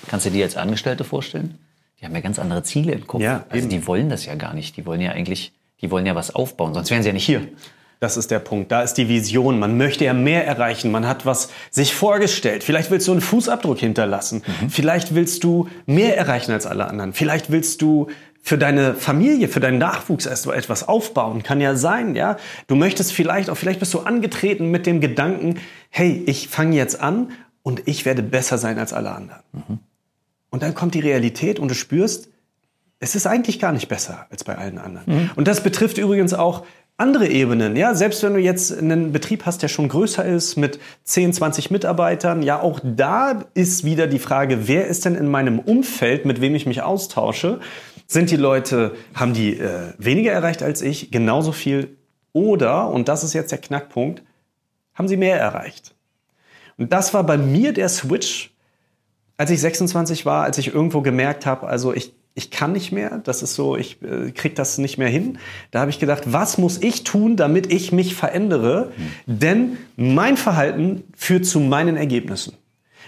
kannst 0.08 0.26
du 0.26 0.30
dir 0.30 0.46
als 0.46 0.58
Angestellte 0.58 1.04
vorstellen? 1.04 1.60
Die 2.00 2.06
haben 2.06 2.16
ja 2.16 2.22
ganz 2.22 2.40
andere 2.40 2.64
Ziele 2.64 2.92
im 2.92 3.08
Kopf. 3.08 3.22
Ja, 3.22 3.46
also 3.50 3.58
eben. 3.58 3.70
die 3.70 3.88
wollen 3.88 4.10
das 4.10 4.26
ja 4.26 4.36
gar 4.36 4.54
nicht. 4.54 4.76
Die 4.76 4.86
wollen 4.86 5.02
ja 5.02 5.12
eigentlich, 5.12 5.54
die 5.82 5.90
wollen 5.90 6.06
ja 6.06 6.16
was 6.16 6.36
aufbauen, 6.36 6.74
sonst 6.74 6.92
wären 6.92 7.02
sie 7.02 7.10
ja 7.10 7.14
nicht 7.14 7.26
hier. 7.26 7.48
Das 8.04 8.18
ist 8.18 8.32
der 8.32 8.40
Punkt. 8.40 8.70
Da 8.70 8.82
ist 8.82 8.96
die 8.96 9.08
Vision. 9.08 9.60
Man 9.60 9.78
möchte 9.78 10.04
ja 10.04 10.14
mehr 10.14 10.46
erreichen. 10.46 10.92
Man 10.92 11.08
hat 11.08 11.26
was 11.26 11.50
sich 11.72 11.96
vorgestellt. 11.96 12.66
Vielleicht 12.66 12.92
willst 12.92 13.08
du 13.08 13.14
einen 13.14 13.22
Fußabdruck 13.22 13.80
hinterlassen. 13.80 14.44
Vielleicht 14.68 15.16
willst 15.16 15.46
du 15.46 15.70
mehr 15.86 16.18
erreichen 16.18 16.52
als 16.52 16.66
alle 16.66 16.86
anderen. 16.86 17.14
Vielleicht 17.14 17.50
willst 17.50 17.82
du 17.82 18.08
für 18.42 18.58
deine 18.58 18.94
Familie, 18.94 19.48
für 19.48 19.62
deinen 19.62 19.78
Nachwuchs 19.78 20.26
etwas 20.26 20.86
aufbauen. 20.86 21.44
Kann 21.44 21.62
ja 21.62 21.78
sein, 21.78 22.14
ja. 22.14 22.36
Du 22.68 22.76
möchtest 22.76 23.14
vielleicht 23.14 23.50
auch, 23.50 23.56
vielleicht 23.56 23.80
bist 23.80 23.94
du 23.94 24.02
angetreten 24.02 24.70
mit 24.70 24.86
dem 24.86 25.00
Gedanken, 25.00 25.62
hey, 25.90 26.24
ich 26.26 26.50
fange 26.50 26.76
jetzt 26.76 27.00
an 27.00 27.32
und 27.64 27.88
ich 27.88 28.06
werde 28.06 28.22
besser 28.22 28.58
sein 28.58 28.78
als 28.78 28.94
alle 28.94 29.12
anderen. 29.12 29.42
Und 30.50 30.62
dann 30.62 30.76
kommt 30.76 30.94
die 30.94 31.00
Realität 31.00 31.60
und 31.60 31.70
du 31.70 31.76
spürst, 31.76 32.30
es 33.00 33.16
ist 33.16 33.26
eigentlich 33.26 33.60
gar 33.60 33.72
nicht 33.72 33.88
besser 33.90 34.28
als 34.30 34.44
bei 34.44 34.58
allen 34.58 34.78
anderen. 34.78 35.32
Und 35.36 35.48
das 35.48 35.64
betrifft 35.64 35.98
übrigens 35.98 36.34
auch 36.34 36.66
andere 36.96 37.28
Ebenen. 37.28 37.76
Ja, 37.76 37.96
selbst 37.96 38.22
wenn 38.24 38.34
du 38.34 38.40
jetzt 38.40 38.78
einen 38.78 39.12
Betrieb 39.12 39.46
hast, 39.46 39.64
der 39.64 39.68
schon 39.68 39.90
größer 39.90 40.24
ist 40.24 40.58
mit 40.58 40.80
10, 41.04 41.34
20 41.34 41.72
Mitarbeitern, 41.72 42.44
ja, 42.44 42.62
auch 42.62 42.80
da 42.84 43.44
ist 43.56 43.84
wieder 43.84 44.08
die 44.08 44.20
Frage, 44.20 44.68
wer 44.68 44.88
ist 44.88 45.06
denn 45.06 45.16
in 45.16 45.28
meinem 45.28 45.60
Umfeld, 45.60 46.26
mit 46.26 46.40
wem 46.40 46.54
ich 46.56 46.66
mich 46.66 46.82
austausche? 46.84 47.60
Sind 48.06 48.30
die 48.30 48.36
Leute, 48.36 48.96
haben 49.16 49.34
die 49.34 49.58
äh, 49.58 49.94
weniger 49.98 50.32
erreicht 50.32 50.62
als 50.62 50.82
ich, 50.82 51.10
genauso 51.10 51.52
viel? 51.52 51.98
Oder, 52.32 52.90
und 52.90 53.08
das 53.08 53.24
ist 53.24 53.34
jetzt 53.34 53.52
der 53.52 53.60
Knackpunkt, 53.60 54.22
haben 54.94 55.08
sie 55.08 55.18
mehr 55.18 55.40
erreicht? 55.40 55.96
Und 56.78 56.92
das 56.92 57.14
war 57.14 57.24
bei 57.24 57.38
mir 57.38 57.74
der 57.74 57.90
Switch, 57.90 58.52
als 59.38 59.52
ich 59.52 59.62
26 59.62 60.26
war, 60.26 60.44
als 60.44 60.58
ich 60.58 60.74
irgendwo 60.74 61.02
gemerkt 61.02 61.46
habe, 61.46 61.68
also 61.68 61.94
ich, 61.94 62.14
ich 62.36 62.52
kann 62.52 62.72
nicht 62.72 62.92
mehr, 62.92 63.20
das 63.24 63.44
ist 63.44 63.56
so, 63.56 63.76
ich 63.78 64.02
äh, 64.02 64.32
krieg 64.32 64.56
das 64.56 64.78
nicht 64.78 64.98
mehr 64.98 65.10
hin. 65.10 65.38
Da 65.72 65.82
habe 65.82 65.92
ich 65.92 66.00
gedacht, 66.00 66.24
was 66.26 66.58
muss 66.58 66.82
ich 66.82 67.04
tun, 67.04 67.36
damit 67.36 67.72
ich 67.72 67.92
mich 67.92 68.16
verändere? 68.16 68.92
Denn 69.26 69.78
mein 69.96 70.38
Verhalten 70.38 71.04
führt 71.16 71.46
zu 71.46 71.60
meinen 71.60 71.98
Ergebnissen. 71.98 72.54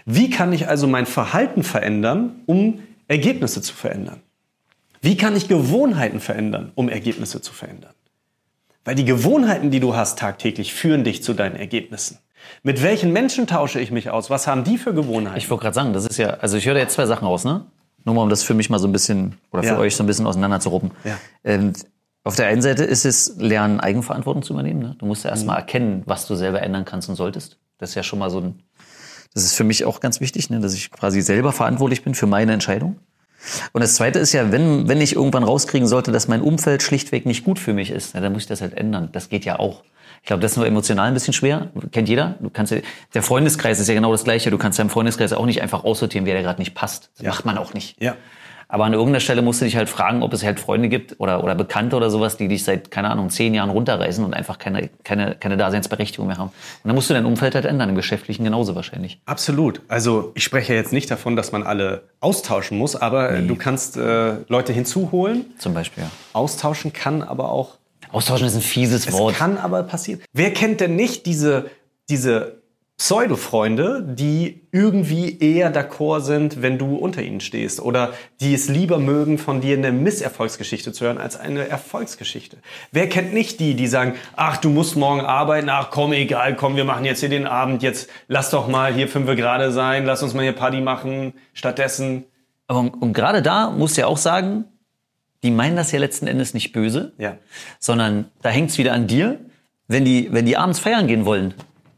Wie 0.05 0.29
kann 0.29 0.53
ich 0.53 0.67
also 0.67 0.87
mein 0.87 1.05
Verhalten 1.05 1.63
verändern, 1.63 2.41
um 2.45 2.79
Ergebnisse 3.07 3.61
zu 3.61 3.73
verändern? 3.73 4.21
Wie 5.01 5.17
kann 5.17 5.35
ich 5.35 5.47
Gewohnheiten 5.47 6.19
verändern, 6.19 6.71
um 6.75 6.89
Ergebnisse 6.89 7.41
zu 7.41 7.53
verändern? 7.53 7.93
Weil 8.83 8.95
die 8.95 9.05
Gewohnheiten, 9.05 9.71
die 9.71 9.79
du 9.79 9.95
hast 9.95 10.19
tagtäglich, 10.19 10.73
führen 10.73 11.03
dich 11.03 11.23
zu 11.23 11.33
deinen 11.33 11.55
Ergebnissen. 11.55 12.19
Mit 12.63 12.81
welchen 12.83 13.11
Menschen 13.13 13.47
tausche 13.47 13.79
ich 13.79 13.91
mich 13.91 14.09
aus? 14.09 14.29
Was 14.29 14.47
haben 14.47 14.63
die 14.63 14.77
für 14.77 14.93
Gewohnheiten? 14.93 15.37
Ich 15.37 15.49
wollte 15.49 15.63
gerade 15.63 15.75
sagen, 15.75 15.93
das 15.93 16.05
ist 16.05 16.17
ja, 16.17 16.31
also 16.41 16.57
ich 16.57 16.65
höre 16.65 16.73
da 16.73 16.79
jetzt 16.79 16.93
zwei 16.95 17.05
Sachen 17.05 17.25
raus, 17.25 17.43
ne? 17.45 17.65
Nur 18.03 18.15
mal, 18.15 18.21
um 18.21 18.29
das 18.29 18.43
für 18.43 18.53
mich 18.53 18.69
mal 18.69 18.77
so 18.79 18.87
ein 18.87 18.91
bisschen, 18.91 19.37
oder 19.51 19.63
für 19.63 19.69
Ja. 19.69 19.77
euch 19.79 19.95
so 19.95 20.03
ein 20.03 20.07
bisschen 20.07 20.27
auseinander 20.27 20.59
zu 20.59 20.69
ruppen. 20.69 20.91
Ja. 21.03 21.17
Ähm, 21.43 21.73
auf 22.23 22.35
der 22.35 22.47
einen 22.47 22.61
Seite 22.61 22.83
ist 22.83 23.05
es 23.05 23.35
lernen, 23.37 23.79
Eigenverantwortung 23.79 24.43
zu 24.43 24.53
übernehmen. 24.53 24.79
Ne? 24.79 24.95
Du 24.99 25.05
musst 25.05 25.23
ja 25.23 25.29
Mhm. 25.31 25.35
erstmal 25.35 25.57
erkennen, 25.57 26.03
was 26.05 26.27
du 26.27 26.35
selber 26.35 26.61
ändern 26.61 26.85
kannst 26.85 27.09
und 27.09 27.15
solltest. 27.15 27.57
Das 27.77 27.89
ist 27.89 27.95
ja 27.95 28.03
schon 28.03 28.19
mal 28.19 28.29
so 28.29 28.39
ein, 28.39 28.59
das 29.33 29.43
ist 29.43 29.55
für 29.55 29.63
mich 29.63 29.85
auch 29.85 29.99
ganz 29.99 30.21
wichtig, 30.21 30.49
ne? 30.49 30.59
dass 30.59 30.73
ich 30.73 30.91
quasi 30.91 31.21
selber 31.21 31.51
verantwortlich 31.51 32.03
bin 32.03 32.15
für 32.15 32.27
meine 32.27 32.53
Entscheidung. 32.53 32.97
Und 33.73 33.81
das 33.81 33.93
Zweite 33.95 34.17
ist 34.17 34.33
ja, 34.33 34.51
wenn, 34.51 34.87
wenn 34.87 35.01
ich 35.01 35.15
irgendwann 35.15 35.43
rauskriegen 35.43 35.87
sollte, 35.87 36.11
dass 36.11 36.27
mein 36.27 36.41
Umfeld 36.41 36.81
schlichtweg 36.81 37.25
nicht 37.27 37.43
gut 37.43 37.59
für 37.59 37.73
mich 37.73 37.91
ist, 37.91 38.11
na, 38.15 38.21
dann 38.21 38.33
muss 38.33 38.43
ich 38.43 38.47
das 38.47 38.61
halt 38.61 38.75
ändern. 38.75 39.09
Das 39.11 39.29
geht 39.29 39.45
ja 39.45 39.59
auch. 39.59 39.83
Ich 40.25 40.27
glaube, 40.27 40.41
das 40.41 40.53
ist 40.53 40.57
nur 40.57 40.65
emotional 40.65 41.07
ein 41.07 41.13
bisschen 41.13 41.33
schwer. 41.33 41.67
Kennt 41.91 42.09
jeder. 42.09 42.33
Du 42.39 42.49
kannst 42.49 42.71
ja, 42.71 42.79
der 43.13 43.21
Freundeskreis 43.21 43.79
ist 43.79 43.87
ja 43.87 43.93
genau 43.93 44.11
das 44.11 44.23
Gleiche. 44.23 44.49
Du 44.49 44.57
kannst 44.57 44.79
deinem 44.79 44.89
Freundeskreis 44.89 45.33
auch 45.33 45.45
nicht 45.45 45.61
einfach 45.61 45.83
aussortieren, 45.83 46.25
wer 46.25 46.35
dir 46.35 46.41
gerade 46.41 46.59
nicht 46.59 46.73
passt. 46.73 47.11
Das 47.17 47.27
macht 47.27 47.45
man 47.45 47.59
auch 47.59 47.75
nicht. 47.75 48.01
Ja. 48.01 48.15
Aber 48.67 48.85
an 48.85 48.93
irgendeiner 48.93 49.19
Stelle 49.19 49.43
musst 49.43 49.61
du 49.61 49.65
dich 49.65 49.75
halt 49.75 49.87
fragen, 49.87 50.23
ob 50.23 50.33
es 50.33 50.43
halt 50.43 50.59
Freunde 50.59 50.89
gibt 50.89 51.19
oder, 51.19 51.43
oder 51.43 51.53
Bekannte 51.53 51.95
oder 51.95 52.09
sowas, 52.09 52.37
die 52.37 52.47
dich 52.47 52.63
seit, 52.63 52.89
keine 52.89 53.11
Ahnung, 53.11 53.29
zehn 53.29 53.53
Jahren 53.53 53.69
runterreißen 53.69 54.25
und 54.25 54.33
einfach 54.33 54.57
keine, 54.57 54.89
keine, 55.03 55.35
keine 55.35 55.57
Daseinsberechtigung 55.57 56.25
mehr 56.25 56.39
haben. 56.39 56.49
Und 56.49 56.87
dann 56.87 56.95
musst 56.95 57.07
du 57.07 57.13
dein 57.13 57.25
Umfeld 57.25 57.53
halt 57.53 57.65
ändern, 57.65 57.89
im 57.89 57.95
Geschäftlichen 57.95 58.43
genauso 58.43 58.73
wahrscheinlich. 58.73 59.21
Absolut. 59.27 59.81
Also 59.89 60.31
ich 60.33 60.43
spreche 60.43 60.73
jetzt 60.73 60.91
nicht 60.91 61.11
davon, 61.11 61.35
dass 61.35 61.51
man 61.51 61.61
alle 61.61 62.01
austauschen 62.19 62.79
muss, 62.79 62.95
aber 62.95 63.29
äh, 63.29 63.43
du 63.43 63.55
kannst 63.55 63.95
äh, 63.95 64.37
Leute 64.47 64.73
hinzuholen. 64.73 65.45
Zum 65.59 65.75
Beispiel, 65.75 66.01
ja. 66.01 66.09
Austauschen 66.33 66.93
kann 66.93 67.21
aber 67.21 67.51
auch 67.51 67.75
Austauschen 68.15 68.47
ist 68.47 68.55
ein 68.55 68.61
fieses 68.61 69.07
Es 69.07 69.13
Wort. 69.13 69.35
kann 69.35 69.57
aber 69.57 69.83
passieren. 69.83 70.21
Wer 70.33 70.53
kennt 70.53 70.79
denn 70.79 70.95
nicht 70.95 71.25
diese, 71.25 71.69
diese 72.09 72.61
Pseudo-Freunde, 72.97 74.05
die 74.07 74.67
irgendwie 74.71 75.37
eher 75.39 75.73
d'accord 75.73 76.21
sind, 76.21 76.61
wenn 76.61 76.77
du 76.77 76.95
unter 76.95 77.21
ihnen 77.21 77.41
stehst 77.41 77.81
oder 77.81 78.13
die 78.39 78.53
es 78.53 78.69
lieber 78.69 78.99
mögen, 78.99 79.37
von 79.37 79.59
dir 79.59 79.77
eine 79.77 79.91
Misserfolgsgeschichte 79.91 80.93
zu 80.93 81.03
hören 81.03 81.17
als 81.17 81.37
eine 81.37 81.67
Erfolgsgeschichte? 81.67 82.55
Wer 82.93 83.09
kennt 83.09 83.33
nicht 83.33 83.59
die, 83.59 83.73
die 83.73 83.87
sagen, 83.87 84.13
ach, 84.37 84.55
du 84.55 84.69
musst 84.69 84.95
morgen 84.95 85.19
arbeiten, 85.19 85.67
ach 85.67 85.89
komm, 85.91 86.13
egal, 86.13 86.55
komm, 86.55 86.77
wir 86.77 86.85
machen 86.85 87.03
jetzt 87.03 87.19
hier 87.19 87.27
den 87.27 87.47
Abend, 87.47 87.83
jetzt 87.83 88.09
lass 88.29 88.49
doch 88.49 88.69
mal 88.69 88.93
hier 88.93 89.09
fünf 89.09 89.27
gerade 89.35 89.73
sein, 89.73 90.05
lass 90.05 90.23
uns 90.23 90.33
mal 90.33 90.43
hier 90.43 90.53
Party 90.53 90.79
machen, 90.79 91.33
stattdessen, 91.53 92.23
Aber, 92.67 92.79
und, 92.79 92.93
und 92.93 93.11
gerade 93.11 93.41
da 93.41 93.71
musst 93.71 93.97
du 93.97 94.01
ja 94.01 94.07
auch 94.07 94.17
sagen, 94.17 94.63
die 95.45 95.51
meinen 95.51 95.75
das 95.75 95.91
ja 95.91 95.99
letzten 95.99 96.25
Endes 96.25 96.53
nicht 96.55 96.73
böse, 96.73 97.13
ja. 97.19 97.37
sondern 97.79 98.25
da 98.41 98.49
hängt's 98.49 98.77
wieder 98.79 98.93
an 98.93 99.05
dir. 99.05 99.39
Wenn 99.87 100.03
die, 100.03 100.29
wenn 100.31 100.47
die 100.47 100.57
abends 100.57 100.79
feiern 100.79 101.05
gehen 101.05 101.25
wollen, 101.25 101.53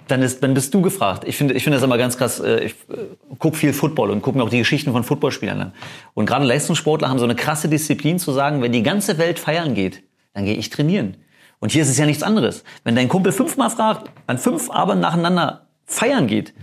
dann, 0.09 0.21
ist, 0.21 0.43
dann 0.43 0.53
bist 0.53 0.73
du 0.73 0.81
gefragt. 0.81 1.23
Ich 1.25 1.37
finde 1.37 1.53
ich 1.53 1.63
finde 1.63 1.77
das 1.77 1.83
immer 1.83 1.97
ganz 1.97 2.17
krass. 2.17 2.41
äh, 2.41 2.65
Ich 2.65 2.71
äh, 2.89 2.97
guck 3.39 3.55
viel 3.55 3.71
Football 3.71 4.11
und 4.11 4.21
gucke 4.21 4.37
mir 4.37 4.43
auch 4.43 4.49
die 4.49 4.57
Geschichten 4.57 4.91
von 4.91 5.05
Footballspielern 5.05 5.61
an. 5.61 5.73
Und 6.13 6.25
gerade 6.25 6.43
Leistungssportler 6.43 7.07
haben 7.07 7.19
so 7.19 7.23
eine 7.23 7.35
krasse 7.35 7.69
Disziplin 7.69 8.19
zu 8.19 8.33
sagen, 8.33 8.61
wenn 8.61 8.73
die 8.73 8.83
ganze 8.83 9.17
Welt 9.17 9.39
feiern 9.39 9.73
geht, 9.73 10.03
dann 10.33 10.43
gehe 10.43 10.55
ich 10.55 10.69
trainieren. 10.69 11.15
Und 11.59 11.71
hier 11.71 11.81
ist 11.81 11.89
es 11.89 11.97
ja 11.97 12.05
nichts 12.05 12.23
anderes. 12.23 12.65
Wenn 12.83 12.95
dein 12.95 13.07
Kumpel 13.07 13.31
fünfmal 13.31 13.69
fragt, 13.69 14.11
an 14.27 14.37
fünf 14.37 14.69
Abend 14.69 15.01
nacheinander 15.01 15.67
feiern 15.85 16.27
geht, 16.27 16.53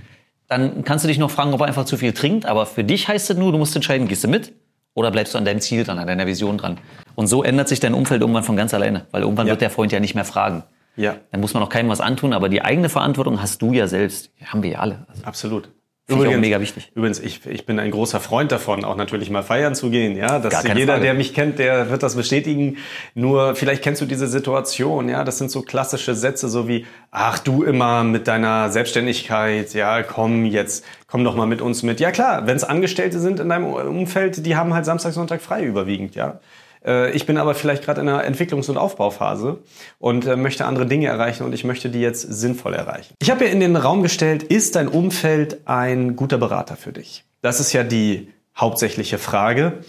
dann 0.49 0.85
kannst 0.85 1.05
du 1.05 1.09
dich 1.09 1.19
noch 1.19 1.31
fragen, 1.31 1.55
ob 1.55 1.61
er 1.61 1.67
einfach 1.67 1.87
zu 1.87 1.97
viel 1.97 2.13
trinkt. 2.13 2.45
Aber 2.45 2.67
für 2.67 2.85
dich 2.85 3.09
heißt 3.09 3.31
es 3.31 3.37
nur, 3.39 3.51
du 3.51 3.59
musst 3.59 3.75
entscheiden, 3.75 4.07
gehst 4.07 4.25
du 4.25 4.29
mit 4.29 4.53
oder 4.95 5.11
bleibst 5.11 5.35
du 5.35 5.39
an 5.39 5.45
deinem 5.45 5.61
Ziel 5.61 5.85
dran, 5.85 5.99
an 5.99 6.07
deiner 6.07 6.27
Vision 6.27 6.59
dran. 6.59 6.79
Und 7.15 7.27
so 7.27 7.43
ändert 7.43 7.69
sich 7.69 7.81
dein 7.81 7.95
Umfeld 7.95 8.21
irgendwann 8.21 8.45
von 8.45 8.57
ganz 8.57 8.73
alleine, 8.75 9.07
weil 9.11 9.23
irgendwann 9.23 9.47
Ja. 9.47 9.53
wird 9.53 9.61
der 9.61 9.71
Freund 9.71 9.93
ja 9.93 10.01
nicht 10.01 10.15
mehr 10.15 10.25
fragen. 10.25 10.65
Ja, 10.97 11.17
Dann 11.33 11.41
muss 11.41 11.55
man 11.55 11.63
auch 11.63 11.69
keinem 11.69 11.89
was 11.89 12.01
antun, 12.01 12.33
aber 12.33 12.49
die 12.49 12.63
eigene 12.63 12.89
Verantwortung 12.89 13.43
hast 13.43 13.61
du 13.63 13.73
ja 13.73 13.89
selbst. 13.89 14.31
Haben 14.45 14.63
wir 14.63 14.71
ja 14.71 14.79
alle. 14.79 15.05
Also, 15.09 15.25
absolut. 15.25 15.69
Auch 16.13 16.19
mega 16.19 16.61
wichtig. 16.61 16.93
Übrigens, 16.95 17.19
ich, 17.19 17.47
ich 17.47 17.65
bin 17.65 17.79
ein 17.79 17.91
großer 17.91 18.21
Freund 18.21 18.53
davon, 18.53 18.85
auch 18.85 18.97
natürlich 18.97 19.31
mal 19.31 19.43
feiern 19.43 19.75
zu 19.75 19.89
gehen. 19.89 20.17
Ja, 20.19 20.39
das 20.39 20.53
Gar 20.53 20.63
keine 20.63 20.79
jeder, 20.79 20.95
Frage. 20.95 21.07
der 21.07 21.15
mich 21.15 21.33
kennt, 21.33 21.59
der 21.59 21.89
wird 21.89 22.03
das 22.03 22.15
bestätigen. 22.15 22.77
Nur 23.15 23.55
vielleicht 23.55 23.83
kennst 23.83 24.03
du 24.03 24.07
diese 24.07 24.27
Situation. 24.27 25.09
Ja, 25.09 25.25
das 25.25 25.39
sind 25.39 25.51
so 25.51 25.63
klassische 25.63 26.15
Sätze, 26.15 26.51
so 26.51 26.69
wie: 26.69 26.85
Ach, 27.11 27.39
du 27.39 27.63
immer 27.63 28.05
mit 28.05 28.29
deiner 28.29 28.71
Selbstständigkeit. 28.71 29.73
Ja, 29.73 30.03
komm 30.03 30.45
jetzt, 30.45 30.85
komm 31.07 31.25
doch 31.25 31.37
mal 31.37 31.47
mit 31.47 31.63
uns 31.63 31.83
mit. 31.83 32.01
Ja 32.01 32.11
klar, 32.11 32.47
wenn 32.47 32.57
es 32.57 32.65
Angestellte 32.65 33.19
sind 33.19 33.41
in 33.41 33.49
deinem 33.49 33.73
Umfeld, 33.73 34.45
die 34.45 34.57
haben 34.57 34.75
halt 34.75 34.85
Samstag, 34.85 35.15
Sonntag 35.15 35.41
frei 35.41 35.65
überwiegend. 35.65 36.15
Ja. 36.17 36.39
Äh, 36.85 37.11
Ich 37.13 37.27
bin 37.27 37.39
aber 37.39 37.55
vielleicht 37.55 37.85
gerade 37.85 38.01
in 38.01 38.09
einer 38.09 38.25
Entwicklungs- 38.25 38.69
und 38.71 38.77
Aufbauphase 38.77 39.59
und 39.99 40.27
äh, 40.27 40.37
möchte 40.37 40.65
andere 40.67 40.87
Dinge 40.87 41.07
erreichen 41.07 41.45
und 41.45 41.53
ich 41.53 41.65
möchte 41.65 41.91
die 41.91 42.01
jetzt 42.01 42.23
sinnvoll 42.23 42.75
erreichen. 42.75 43.15
Ich 43.21 43.31
habe 43.31 43.45
ja 43.45 43.51
in 43.51 43.61
den 43.61 43.77
Raum 43.77 44.03
gestellt, 44.03 44.43
ist 44.43 44.77
dein 44.77 44.89
Umfeld 44.89 45.67
ein 45.67 46.17
guter 46.17 46.39
Berater 46.39 46.77
für 46.77 46.93
dich? 46.93 47.25
Das 47.43 47.61
ist 47.61 47.73
ja 47.73 47.83
die 47.85 48.33
hauptsächliche 48.57 49.19
Frage. 49.19 49.81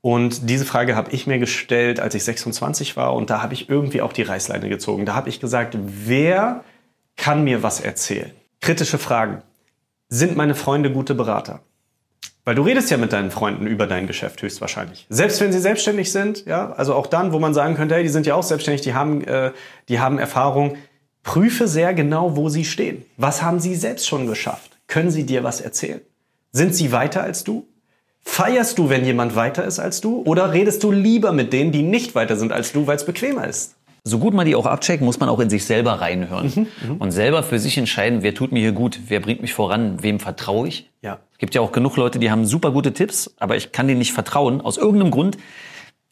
Und 0.00 0.50
diese 0.50 0.64
Frage 0.64 0.96
habe 0.96 1.12
ich 1.12 1.28
mir 1.28 1.38
gestellt, 1.38 2.00
als 2.00 2.14
ich 2.16 2.24
26 2.24 2.96
war 2.96 3.14
und 3.14 3.30
da 3.30 3.40
habe 3.40 3.54
ich 3.54 3.68
irgendwie 3.68 4.02
auch 4.02 4.12
die 4.12 4.22
Reißleine 4.22 4.68
gezogen. 4.68 5.06
Da 5.06 5.14
habe 5.14 5.28
ich 5.28 5.38
gesagt, 5.38 5.76
wer 5.80 6.64
kann 7.16 7.44
mir 7.44 7.62
was 7.62 7.80
erzählen? 7.80 8.32
Kritische 8.60 8.98
Fragen. 8.98 9.42
Sind 10.08 10.36
meine 10.36 10.54
Freunde 10.56 10.90
gute 10.90 11.14
Berater? 11.14 11.60
Weil 12.44 12.56
du 12.56 12.62
redest 12.62 12.90
ja 12.90 12.96
mit 12.96 13.12
deinen 13.12 13.30
Freunden 13.30 13.66
über 13.66 13.86
dein 13.86 14.08
Geschäft 14.08 14.42
höchstwahrscheinlich. 14.42 15.06
Selbst 15.08 15.40
wenn 15.40 15.52
sie 15.52 15.60
selbstständig 15.60 16.10
sind, 16.10 16.44
ja, 16.44 16.72
also 16.72 16.94
auch 16.94 17.06
dann, 17.06 17.32
wo 17.32 17.38
man 17.38 17.54
sagen 17.54 17.76
könnte, 17.76 17.94
hey, 17.94 18.02
die 18.02 18.08
sind 18.08 18.26
ja 18.26 18.34
auch 18.34 18.42
selbstständig, 18.42 18.80
die 18.80 18.94
haben, 18.94 19.22
äh, 19.24 19.52
die 19.88 20.00
haben 20.00 20.18
Erfahrung. 20.18 20.76
Prüfe 21.22 21.68
sehr 21.68 21.94
genau, 21.94 22.36
wo 22.36 22.48
sie 22.48 22.64
stehen. 22.64 23.04
Was 23.16 23.42
haben 23.42 23.60
sie 23.60 23.76
selbst 23.76 24.08
schon 24.08 24.26
geschafft? 24.26 24.72
Können 24.88 25.12
sie 25.12 25.24
dir 25.24 25.44
was 25.44 25.60
erzählen? 25.60 26.00
Sind 26.50 26.74
sie 26.74 26.90
weiter 26.90 27.22
als 27.22 27.44
du? 27.44 27.66
Feierst 28.24 28.78
du, 28.78 28.88
wenn 28.88 29.04
jemand 29.04 29.36
weiter 29.36 29.64
ist 29.64 29.78
als 29.78 30.00
du? 30.00 30.22
Oder 30.22 30.52
redest 30.52 30.82
du 30.82 30.90
lieber 30.90 31.32
mit 31.32 31.52
denen, 31.52 31.70
die 31.70 31.82
nicht 31.82 32.14
weiter 32.14 32.36
sind 32.36 32.52
als 32.52 32.72
du, 32.72 32.86
weil 32.88 32.96
es 32.96 33.06
bequemer 33.06 33.46
ist? 33.46 33.76
So 34.04 34.18
gut 34.18 34.34
man 34.34 34.46
die 34.46 34.56
auch 34.56 34.66
abcheckt, 34.66 35.02
muss 35.02 35.20
man 35.20 35.28
auch 35.28 35.38
in 35.38 35.48
sich 35.48 35.64
selber 35.64 35.92
reinhören. 36.00 36.66
und 36.98 37.12
selber 37.12 37.42
für 37.42 37.58
sich 37.58 37.78
entscheiden, 37.78 38.22
wer 38.22 38.34
tut 38.34 38.50
mir 38.50 38.58
hier 38.58 38.72
gut, 38.72 38.98
wer 39.06 39.20
bringt 39.20 39.42
mich 39.42 39.54
voran, 39.54 40.02
wem 40.02 40.18
vertraue 40.18 40.66
ich. 40.68 40.90
Ja. 41.02 41.20
Es 41.32 41.38
gibt 41.38 41.54
ja 41.54 41.60
auch 41.60 41.72
genug 41.72 41.96
Leute, 41.96 42.18
die 42.18 42.30
haben 42.30 42.44
super 42.44 42.72
gute 42.72 42.92
Tipps, 42.92 43.34
aber 43.38 43.56
ich 43.56 43.70
kann 43.70 43.86
denen 43.86 43.98
nicht 43.98 44.12
vertrauen, 44.12 44.60
aus 44.60 44.76
irgendeinem 44.76 45.12
Grund. 45.12 45.38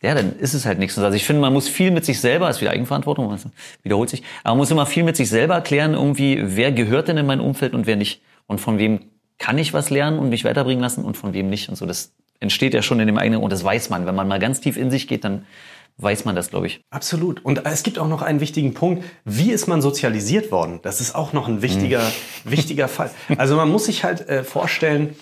Ja, 0.02 0.14
dann 0.14 0.38
ist 0.38 0.54
es 0.54 0.64
halt 0.64 0.78
nichts. 0.78 0.98
Also 0.98 1.14
ich 1.14 1.24
finde, 1.24 1.42
man 1.42 1.52
muss 1.52 1.68
viel 1.68 1.90
mit 1.90 2.04
sich 2.04 2.20
selber, 2.20 2.48
ist 2.48 2.60
wieder 2.60 2.70
Eigenverantwortung, 2.70 3.36
wiederholt 3.82 4.08
sich, 4.08 4.22
aber 4.44 4.52
man 4.52 4.58
muss 4.58 4.70
immer 4.70 4.86
viel 4.86 5.02
mit 5.02 5.16
sich 5.16 5.28
selber 5.28 5.54
erklären, 5.54 5.94
irgendwie, 5.94 6.38
wer 6.42 6.72
gehört 6.72 7.08
denn 7.08 7.18
in 7.18 7.26
mein 7.26 7.40
Umfeld 7.40 7.74
und 7.74 7.86
wer 7.86 7.96
nicht. 7.96 8.22
Und 8.46 8.60
von 8.60 8.78
wem 8.78 9.00
kann 9.38 9.58
ich 9.58 9.74
was 9.74 9.90
lernen 9.90 10.18
und 10.18 10.28
mich 10.28 10.44
weiterbringen 10.44 10.80
lassen 10.80 11.04
und 11.04 11.16
von 11.16 11.32
wem 11.32 11.50
nicht. 11.50 11.68
Und 11.68 11.74
so, 11.74 11.86
das 11.86 12.12
entsteht 12.40 12.72
ja 12.72 12.82
schon 12.82 13.00
in 13.00 13.06
dem 13.06 13.18
eigenen, 13.18 13.42
und 13.42 13.52
das 13.52 13.62
weiß 13.62 13.90
man. 13.90 14.06
Wenn 14.06 14.14
man 14.14 14.28
mal 14.28 14.38
ganz 14.38 14.60
tief 14.60 14.76
in 14.76 14.90
sich 14.90 15.08
geht, 15.08 15.24
dann 15.24 15.44
weiß 16.02 16.24
man 16.24 16.36
das, 16.36 16.50
glaube 16.50 16.66
ich. 16.66 16.80
Absolut. 16.90 17.44
Und 17.44 17.64
es 17.66 17.82
gibt 17.82 17.98
auch 17.98 18.08
noch 18.08 18.22
einen 18.22 18.40
wichtigen 18.40 18.74
Punkt. 18.74 19.04
Wie 19.24 19.50
ist 19.50 19.66
man 19.66 19.82
sozialisiert 19.82 20.50
worden? 20.52 20.80
Das 20.82 21.00
ist 21.00 21.14
auch 21.14 21.32
noch 21.32 21.48
ein 21.48 21.62
wichtiger, 21.62 22.02
wichtiger 22.44 22.88
Fall. 22.88 23.10
Also 23.36 23.56
man 23.56 23.68
muss 23.68 23.86
sich 23.86 24.04
halt 24.04 24.28
äh, 24.28 24.44
vorstellen, 24.44 25.14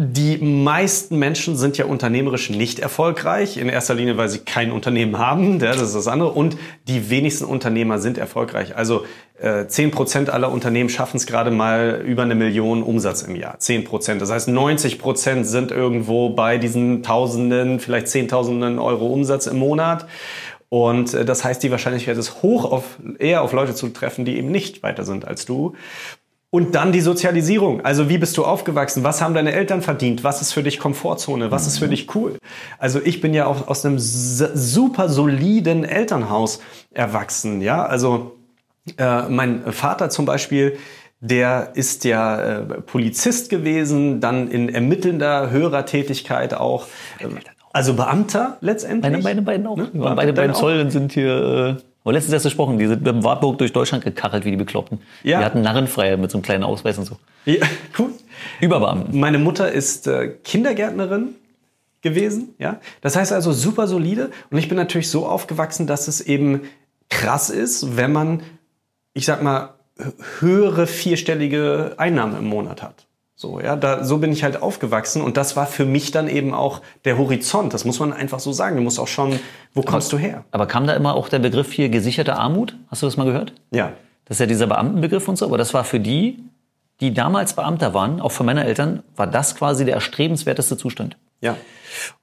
die 0.00 0.38
meisten 0.38 1.18
Menschen 1.18 1.56
sind 1.56 1.76
ja 1.76 1.86
unternehmerisch 1.86 2.50
nicht 2.50 2.78
erfolgreich. 2.78 3.56
In 3.56 3.68
erster 3.68 3.94
Linie, 3.94 4.16
weil 4.16 4.28
sie 4.28 4.38
kein 4.38 4.70
Unternehmen 4.70 5.18
haben. 5.18 5.58
Ja, 5.58 5.72
das 5.72 5.82
ist 5.82 5.96
das 5.96 6.06
andere. 6.06 6.30
Und 6.30 6.56
die 6.86 7.10
wenigsten 7.10 7.44
Unternehmer 7.44 7.98
sind 7.98 8.16
erfolgreich. 8.16 8.76
Also 8.76 9.04
äh, 9.40 9.64
10% 9.68 10.30
aller 10.30 10.50
Unternehmen 10.50 10.88
schaffen 10.88 11.16
es 11.16 11.26
gerade 11.26 11.50
mal 11.50 12.02
über 12.04 12.22
eine 12.22 12.34
Million 12.34 12.82
Umsatz 12.82 13.22
im 13.22 13.36
Jahr. 13.36 13.56
10%. 13.58 14.18
Das 14.18 14.30
heißt, 14.30 14.48
90% 14.48 15.44
sind 15.44 15.70
irgendwo 15.70 16.30
bei 16.30 16.58
diesen 16.58 17.02
Tausenden, 17.02 17.80
vielleicht 17.80 18.08
Zehntausenden 18.08 18.78
Euro 18.78 19.06
Umsatz 19.06 19.46
im 19.46 19.58
Monat. 19.58 20.06
Und 20.68 21.14
äh, 21.14 21.24
das 21.24 21.44
heißt, 21.44 21.62
die 21.62 21.70
Wahrscheinlichkeit 21.70 22.16
ist 22.16 22.42
hoch, 22.42 22.70
auf, 22.70 22.98
eher 23.18 23.42
auf 23.42 23.52
Leute 23.52 23.74
zu 23.74 23.88
treffen, 23.88 24.24
die 24.24 24.36
eben 24.36 24.50
nicht 24.50 24.82
weiter 24.82 25.04
sind 25.04 25.26
als 25.26 25.46
du. 25.46 25.74
Und 26.50 26.74
dann 26.74 26.92
die 26.92 27.02
Sozialisierung. 27.02 27.82
Also 27.82 28.08
wie 28.08 28.16
bist 28.16 28.38
du 28.38 28.44
aufgewachsen? 28.44 29.04
Was 29.04 29.20
haben 29.20 29.34
deine 29.34 29.52
Eltern 29.52 29.82
verdient? 29.82 30.24
Was 30.24 30.40
ist 30.40 30.54
für 30.54 30.62
dich 30.62 30.78
Komfortzone? 30.78 31.50
Was 31.50 31.66
ist 31.66 31.78
für 31.78 31.88
dich 31.88 32.14
cool? 32.14 32.38
Also 32.78 33.00
ich 33.04 33.20
bin 33.20 33.34
ja 33.34 33.46
auch 33.46 33.68
aus 33.68 33.84
einem 33.84 33.98
super 33.98 35.10
soliden 35.10 35.84
Elternhaus 35.84 36.60
erwachsen. 36.90 37.60
Ja, 37.60 37.84
also 37.84 38.37
äh, 38.96 39.28
mein 39.28 39.72
Vater 39.72 40.10
zum 40.10 40.24
Beispiel, 40.24 40.78
der 41.20 41.72
ist 41.74 42.04
ja 42.04 42.40
äh, 42.40 42.62
Polizist 42.82 43.50
gewesen, 43.50 44.20
dann 44.20 44.48
in 44.48 44.68
ermittelnder 44.68 45.50
höherer 45.50 45.84
Tätigkeit 45.84 46.54
auch. 46.54 46.86
Ähm, 47.20 47.38
also 47.72 47.94
Beamter 47.94 48.56
letztendlich. 48.60 49.12
Meine, 49.12 49.22
meine 49.22 49.42
beiden 49.42 49.66
auch. 49.66 49.76
Ne? 49.76 49.90
Wir 49.92 50.00
waren 50.00 50.16
Beamte 50.16 50.16
beide 50.16 50.32
beim 50.32 50.46
dann 50.48 50.56
auch? 50.56 50.60
Zoll 50.60 50.80
und 50.80 50.90
sind 50.90 51.12
hier, 51.12 51.76
äh, 51.78 51.82
aber 52.04 52.12
letztens 52.12 52.32
erst 52.32 52.44
gesprochen, 52.44 52.78
die 52.78 52.86
sind 52.86 53.02
mit 53.02 53.12
dem 53.12 53.24
Wartburg 53.24 53.58
durch 53.58 53.72
Deutschland 53.72 54.04
gekachelt, 54.04 54.44
wie 54.44 54.50
die 54.52 54.56
Bekloppten. 54.56 55.00
Ja. 55.22 55.40
Die 55.40 55.44
hatten 55.44 55.60
Narrenfreiheit 55.60 56.18
mit 56.18 56.30
so 56.30 56.38
einem 56.38 56.42
kleinen 56.42 56.64
Ausweis 56.64 56.98
und 56.98 57.04
so. 57.04 57.16
Ja, 57.44 57.66
cool. 57.98 58.10
Überbeamten. 58.60 59.18
Meine 59.18 59.38
Mutter 59.38 59.70
ist 59.70 60.06
äh, 60.06 60.28
Kindergärtnerin 60.44 61.34
gewesen, 62.00 62.54
ja. 62.58 62.80
Das 63.00 63.16
heißt 63.16 63.32
also 63.32 63.52
super 63.52 63.88
solide 63.88 64.30
und 64.50 64.58
ich 64.58 64.68
bin 64.68 64.76
natürlich 64.76 65.10
so 65.10 65.26
aufgewachsen, 65.26 65.86
dass 65.86 66.06
es 66.06 66.20
eben 66.20 66.62
krass 67.10 67.50
ist, 67.50 67.96
wenn 67.96 68.12
man, 68.12 68.42
ich 69.18 69.26
sag 69.26 69.42
mal, 69.42 69.70
hö- 69.98 70.12
höhere 70.40 70.86
vierstellige 70.86 71.94
Einnahmen 71.96 72.36
im 72.38 72.46
Monat 72.48 72.82
hat. 72.82 73.06
So, 73.34 73.60
ja, 73.60 73.76
da, 73.76 74.04
so 74.04 74.18
bin 74.18 74.32
ich 74.32 74.42
halt 74.42 74.62
aufgewachsen 74.62 75.22
und 75.22 75.36
das 75.36 75.54
war 75.54 75.66
für 75.66 75.84
mich 75.84 76.10
dann 76.10 76.28
eben 76.28 76.54
auch 76.54 76.82
der 77.04 77.18
Horizont. 77.18 77.72
Das 77.72 77.84
muss 77.84 78.00
man 78.00 78.12
einfach 78.12 78.40
so 78.40 78.52
sagen. 78.52 78.76
Du 78.76 78.82
musst 78.82 78.98
auch 78.98 79.06
schauen, 79.06 79.38
wo 79.74 79.82
kommst 79.82 80.12
du 80.12 80.18
her? 80.18 80.44
Aber 80.50 80.66
kam 80.66 80.86
da 80.88 80.94
immer 80.94 81.14
auch 81.14 81.28
der 81.28 81.38
Begriff 81.38 81.72
hier 81.72 81.88
gesicherte 81.88 82.34
Armut? 82.36 82.74
Hast 82.88 83.02
du 83.02 83.06
das 83.06 83.16
mal 83.16 83.24
gehört? 83.24 83.52
Ja. 83.70 83.92
Das 84.24 84.36
ist 84.36 84.40
ja 84.40 84.46
dieser 84.46 84.66
Beamtenbegriff 84.66 85.28
und 85.28 85.36
so, 85.38 85.44
aber 85.46 85.56
das 85.56 85.72
war 85.72 85.84
für 85.84 86.00
die, 86.00 86.42
die 87.00 87.14
damals 87.14 87.54
Beamter 87.54 87.94
waren, 87.94 88.20
auch 88.20 88.32
für 88.32 88.42
meine 88.44 88.64
Eltern, 88.64 89.02
war 89.16 89.26
das 89.28 89.54
quasi 89.54 89.84
der 89.84 89.94
erstrebenswerteste 89.94 90.76
Zustand. 90.76 91.16
Ja. 91.40 91.56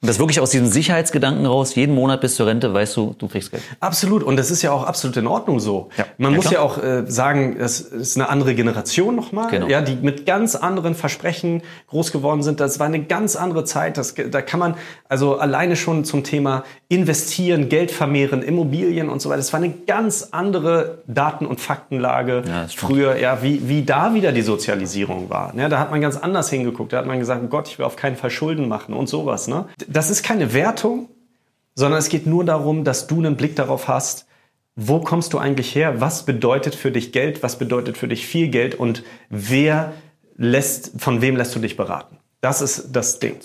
Und 0.02 0.08
das 0.08 0.20
wirklich 0.20 0.40
aus 0.40 0.52
diesem 0.52 0.68
Sicherheitsgedanken 0.68 1.46
raus, 1.46 1.74
jeden 1.76 1.96
Monat 1.96 2.22
bis 2.22 2.36
zur 2.36 2.46
Rente 2.46 2.72
weißt 2.74 2.96
du, 2.98 3.16
du 3.18 3.28
kriegst 3.28 3.50
Geld. 3.52 3.64
Absolut. 3.80 4.22
Und 4.24 4.38
das 4.38 4.52
ist 4.52 4.62
ja 4.62 4.72
auch 4.72 4.84
absolut 4.84 5.18
in 5.18 5.26
Ordnung 5.26 5.60
so. 5.60 5.90
Ja. 5.98 6.06
Man 6.18 6.32
Ja, 6.32 6.36
muss 6.38 6.46
klar. 6.46 6.54
ja 6.54 6.62
auch 6.62 6.78
äh, 6.82 7.04
sagen, 7.10 7.58
es 7.60 7.80
ist 7.82 8.16
eine 8.16 8.30
andere 8.30 8.54
Generation 8.56 9.16
nochmal, 9.16 9.50
Genau. 9.50 9.68
ja, 9.68 9.82
die 9.82 9.96
mit 9.96 10.26
ganz 10.28 10.56
anderen 10.56 10.94
Versprechen 10.96 11.64
groß 11.88 12.12
geworden 12.12 12.44
sind. 12.44 12.60
Das 12.60 12.80
war 12.80 12.86
eine 12.86 13.04
ganz 13.04 13.36
andere 13.36 13.64
Zeit. 13.66 13.98
Das, 13.98 14.14
da 14.14 14.42
kann 14.44 14.60
man 14.60 14.76
also 15.10 15.38
alleine 15.40 15.76
schon 15.76 16.06
zum 16.06 16.24
Thema 16.24 16.64
investieren, 16.88 17.68
Geld 17.68 17.92
vermehren, 17.92 18.44
Immobilien 18.44 19.10
und 19.10 19.22
so 19.22 19.30
weiter. 19.30 19.38
Das 19.38 19.52
war 19.52 19.60
eine 19.62 19.74
ganz 19.88 20.30
andere 20.32 21.00
Daten- 21.08 21.46
und 21.48 21.60
Faktenlage 21.60 22.44
Ja, 22.48 22.64
das 22.64 22.74
früher, 22.76 23.18
ja, 23.18 23.42
wie, 23.42 23.68
wie 23.68 23.84
da 23.84 24.14
wieder 24.14 24.32
die 24.32 24.42
Sozialisierung 24.44 25.30
war. 25.30 25.54
Ja, 25.56 25.68
da 25.70 25.80
hat 25.80 25.92
man 25.92 26.02
ganz 26.02 26.18
anders 26.18 26.50
hingeguckt. 26.50 26.94
Da 26.94 26.98
hat 27.00 27.08
man 27.08 27.20
gesagt, 27.20 27.50
Gott, 27.50 27.68
ich 27.68 27.80
will 27.80 27.86
auf 27.86 27.96
keinen 27.96 28.16
Fall 28.16 28.30
Schulden 28.30 28.68
machen 28.68 28.94
und 28.94 29.05
sowas. 29.08 29.48
Ne? 29.48 29.66
Das 29.88 30.10
ist 30.10 30.24
keine 30.24 30.54
Wertung, 30.54 31.10
sondern 31.76 32.00
es 32.00 32.10
geht 32.10 32.26
nur 32.26 32.46
darum, 32.46 32.84
dass 32.84 33.08
du 33.08 33.18
einen 33.18 33.36
Blick 33.36 33.56
darauf 33.56 33.88
hast, 33.88 34.26
wo 34.76 35.00
kommst 35.00 35.34
du 35.34 35.38
eigentlich 35.38 35.74
her? 35.74 36.02
Was 36.02 36.24
bedeutet 36.26 36.76
für 36.76 36.92
dich 36.92 37.14
Geld? 37.14 37.44
Was 37.44 37.58
bedeutet 37.58 37.98
für 37.98 38.10
dich 38.10 38.28
viel 38.28 38.50
Geld? 38.50 38.76
Und 38.76 39.04
wer 39.30 39.94
lässt, 40.36 40.92
von 40.98 41.22
wem 41.22 41.38
lässt 41.38 41.56
du 41.56 41.60
dich 41.60 41.78
beraten? 41.78 42.18
Das 42.42 42.62
ist 42.62 42.90
das 42.92 43.20
Ding. 43.20 43.38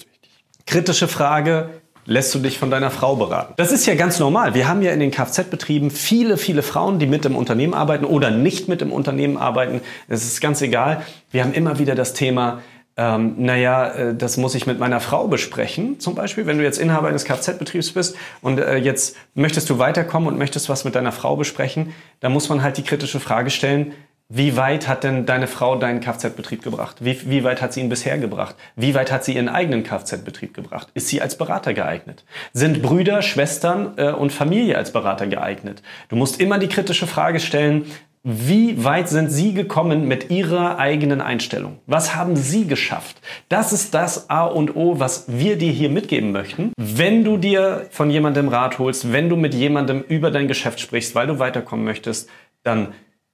Kritische 0.66 1.08
Frage. 1.08 1.70
Lässt 2.06 2.34
du 2.34 2.38
dich 2.40 2.58
von 2.58 2.70
deiner 2.70 2.90
Frau 2.90 3.14
beraten? 3.14 3.54
Das 3.56 3.70
ist 3.70 3.86
ja 3.86 3.94
ganz 3.94 4.18
normal. 4.18 4.54
Wir 4.54 4.66
haben 4.66 4.82
ja 4.82 4.90
in 4.90 5.00
den 5.00 5.10
Kfz-Betrieben 5.10 5.90
viele, 5.90 6.38
viele 6.38 6.62
Frauen, 6.62 6.98
die 6.98 7.06
mit 7.06 7.24
im 7.24 7.36
Unternehmen 7.36 7.74
arbeiten 7.74 8.04
oder 8.04 8.30
nicht 8.30 8.68
mit 8.68 8.82
im 8.82 8.90
Unternehmen 8.90 9.36
arbeiten. 9.36 9.80
Es 10.08 10.24
ist 10.24 10.40
ganz 10.40 10.62
egal. 10.62 11.02
Wir 11.30 11.44
haben 11.44 11.52
immer 11.52 11.78
wieder 11.78 11.94
das 11.94 12.14
Thema, 12.14 12.62
ähm, 12.96 13.35
naja, 13.38 13.88
äh, 13.88 14.14
das 14.14 14.37
muss 14.37 14.55
ich 14.55 14.66
mit 14.66 14.79
meiner 14.79 15.00
Frau 15.00 15.29
besprechen. 15.29 16.00
Zum 16.00 16.14
Beispiel, 16.14 16.46
wenn 16.46 16.59
du 16.59 16.64
jetzt 16.64 16.79
Inhaber 16.79 17.09
eines 17.09 17.24
Kfz-Betriebs 17.24 17.92
bist 17.92 18.16
und 18.42 18.59
äh, 18.59 18.76
jetzt 18.76 19.16
möchtest 19.35 19.70
du 19.70 19.79
weiterkommen 19.79 20.29
und 20.29 20.38
möchtest 20.38 20.68
was 20.68 20.85
mit 20.85 20.94
deiner 20.94 21.12
Frau 21.12 21.37
besprechen, 21.37 21.94
dann 22.20 22.33
muss 22.33 22.48
man 22.48 22.62
halt 22.62 22.76
die 22.76 22.83
kritische 22.83 23.20
Frage 23.20 23.50
stellen, 23.50 23.92
Wie 24.33 24.57
weit 24.57 24.87
hat 24.87 25.03
denn 25.03 25.26
deine 25.26 25.48
Frau 25.48 25.74
deinen 25.74 25.98
Kfz-Betrieb 25.98 26.62
gebracht? 26.62 26.98
Wie, 27.00 27.18
wie 27.29 27.42
weit 27.42 27.61
hat 27.61 27.72
sie 27.72 27.81
ihn 27.81 27.88
bisher 27.88 28.16
gebracht? 28.16 28.55
Wie 28.76 28.94
weit 28.94 29.11
hat 29.11 29.24
sie 29.24 29.35
ihren 29.35 29.48
eigenen 29.48 29.83
Kfz-Betrieb 29.83 30.55
gebracht? 30.55 30.87
Ist 30.94 31.09
sie 31.09 31.20
als 31.20 31.37
Berater 31.37 31.74
geeignet? 31.74 32.24
Sind 32.53 32.81
Brüder, 32.81 33.22
Schwestern 33.22 33.94
äh, 33.96 34.12
und 34.12 34.31
Familie 34.31 34.79
als 34.79 34.92
Berater 34.92 35.26
geeignet? 35.26 35.83
Du 36.11 36.14
musst 36.14 36.40
immer 36.40 36.59
die 36.59 36.68
kritische 36.68 37.09
Frage 37.09 37.40
stellen, 37.40 37.87
wie 38.22 38.85
weit 38.85 39.09
sind 39.09 39.30
Sie 39.30 39.54
gekommen 39.54 40.06
mit 40.06 40.30
Ihrer 40.30 40.78
eigenen 40.78 41.22
Einstellung? 41.22 41.78
Was 41.87 42.14
haben 42.14 42.37
Sie 42.37 42.66
geschafft? 42.66 43.22
Das 43.48 43.72
ist 43.72 43.94
das 43.94 44.28
A 44.28 44.44
und 44.44 44.76
O, 44.76 45.00
was 45.00 45.24
wir 45.28 45.56
dir 45.56 45.72
hier 45.72 45.88
mitgeben 45.88 46.30
möchten. 46.30 46.72
Wenn 46.76 47.24
du 47.24 47.38
dir 47.38 47.87
von 47.90 48.11
jemandem 48.11 48.48
Rat 48.48 48.78
holst, 48.78 49.12
wenn 49.12 49.30
du 49.30 49.37
mit 49.37 49.54
jemandem 49.54 50.02
über 50.02 50.30
dein 50.30 50.48
Geschäft 50.48 50.80
sprichst, 50.80 51.14
weil 51.14 51.28
du 51.28 51.38
weiterkommen 51.38 51.85
möchtest, 51.85 52.28
dann 52.62 52.88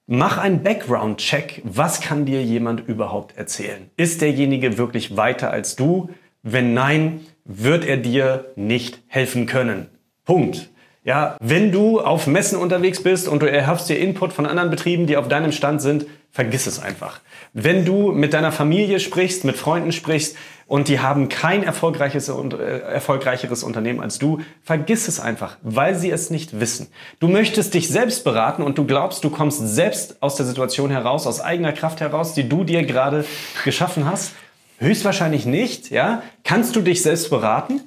mach 0.05 0.37
einen 0.37 0.63
Background-Check. 0.63 1.63
Was 1.65 1.99
kann 1.99 2.25
dir 2.25 2.41
jemand 2.41 2.87
überhaupt 2.87 3.37
erzählen? 3.37 3.89
Ist 3.97 4.21
derjenige 4.21 4.77
wirklich 4.77 5.17
weiter 5.17 5.51
als 5.51 5.75
du? 5.75 6.11
Wenn 6.43 6.73
nein, 6.73 7.25
wird 7.43 7.83
er 7.83 7.97
dir 7.97 8.53
nicht 8.55 9.01
helfen 9.07 9.47
können. 9.47 9.87
Punkt. 10.23 10.69
Ja, 11.07 11.37
wenn 11.39 11.71
du 11.71 12.01
auf 12.01 12.27
Messen 12.27 12.57
unterwegs 12.57 13.01
bist 13.01 13.29
und 13.29 13.41
du 13.41 13.49
erhoffst 13.49 13.87
dir 13.87 13.97
Input 13.97 14.33
von 14.33 14.45
anderen 14.45 14.69
Betrieben, 14.69 15.07
die 15.07 15.15
auf 15.15 15.29
deinem 15.29 15.53
Stand 15.53 15.81
sind, 15.81 16.05
vergiss 16.31 16.67
es 16.67 16.79
einfach. 16.79 17.21
Wenn 17.53 17.85
du 17.85 18.11
mit 18.11 18.33
deiner 18.33 18.51
Familie 18.51 18.99
sprichst, 18.99 19.45
mit 19.45 19.55
Freunden 19.55 19.93
sprichst 19.93 20.35
und 20.65 20.89
die 20.89 20.99
haben 20.99 21.29
kein 21.29 21.63
erfolgreiches 21.63 22.27
und 22.27 22.55
äh, 22.55 22.79
erfolgreicheres 22.79 23.63
Unternehmen 23.63 24.01
als 24.01 24.19
du, 24.19 24.41
vergiss 24.61 25.07
es 25.07 25.21
einfach, 25.21 25.55
weil 25.61 25.95
sie 25.95 26.11
es 26.11 26.29
nicht 26.29 26.59
wissen. 26.59 26.89
Du 27.21 27.29
möchtest 27.29 27.73
dich 27.73 27.87
selbst 27.87 28.25
beraten 28.25 28.61
und 28.61 28.77
du 28.77 28.83
glaubst, 28.83 29.23
du 29.23 29.29
kommst 29.29 29.65
selbst 29.65 30.21
aus 30.21 30.35
der 30.35 30.45
Situation 30.45 30.91
heraus, 30.91 31.25
aus 31.25 31.39
eigener 31.39 31.71
Kraft 31.71 32.01
heraus, 32.01 32.33
die 32.33 32.49
du 32.49 32.65
dir 32.65 32.83
gerade 32.83 33.23
geschaffen 33.63 34.11
hast. 34.11 34.33
Höchstwahrscheinlich 34.79 35.45
nicht, 35.45 35.89
ja? 35.89 36.21
Kannst 36.43 36.75
du 36.75 36.81
dich 36.81 37.01
selbst 37.01 37.29
beraten? 37.29 37.79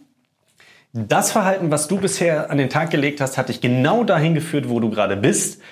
Das 0.93 1.31
Verhalten, 1.31 1.71
was 1.71 1.87
du 1.87 1.99
bisher 1.99 2.51
an 2.51 2.59
den 2.59 2.69
Tag 2.69 2.91
gelegt 2.91 3.21
hast, 3.21 3.39
hat 3.39 3.49
dich 3.49 3.61
genau 3.61 4.03
dahin 4.03 4.35
geführt, 4.35 4.69
wo 4.69 4.81
du 4.81 4.91
gerade 4.91 5.17
bist. 5.17 5.63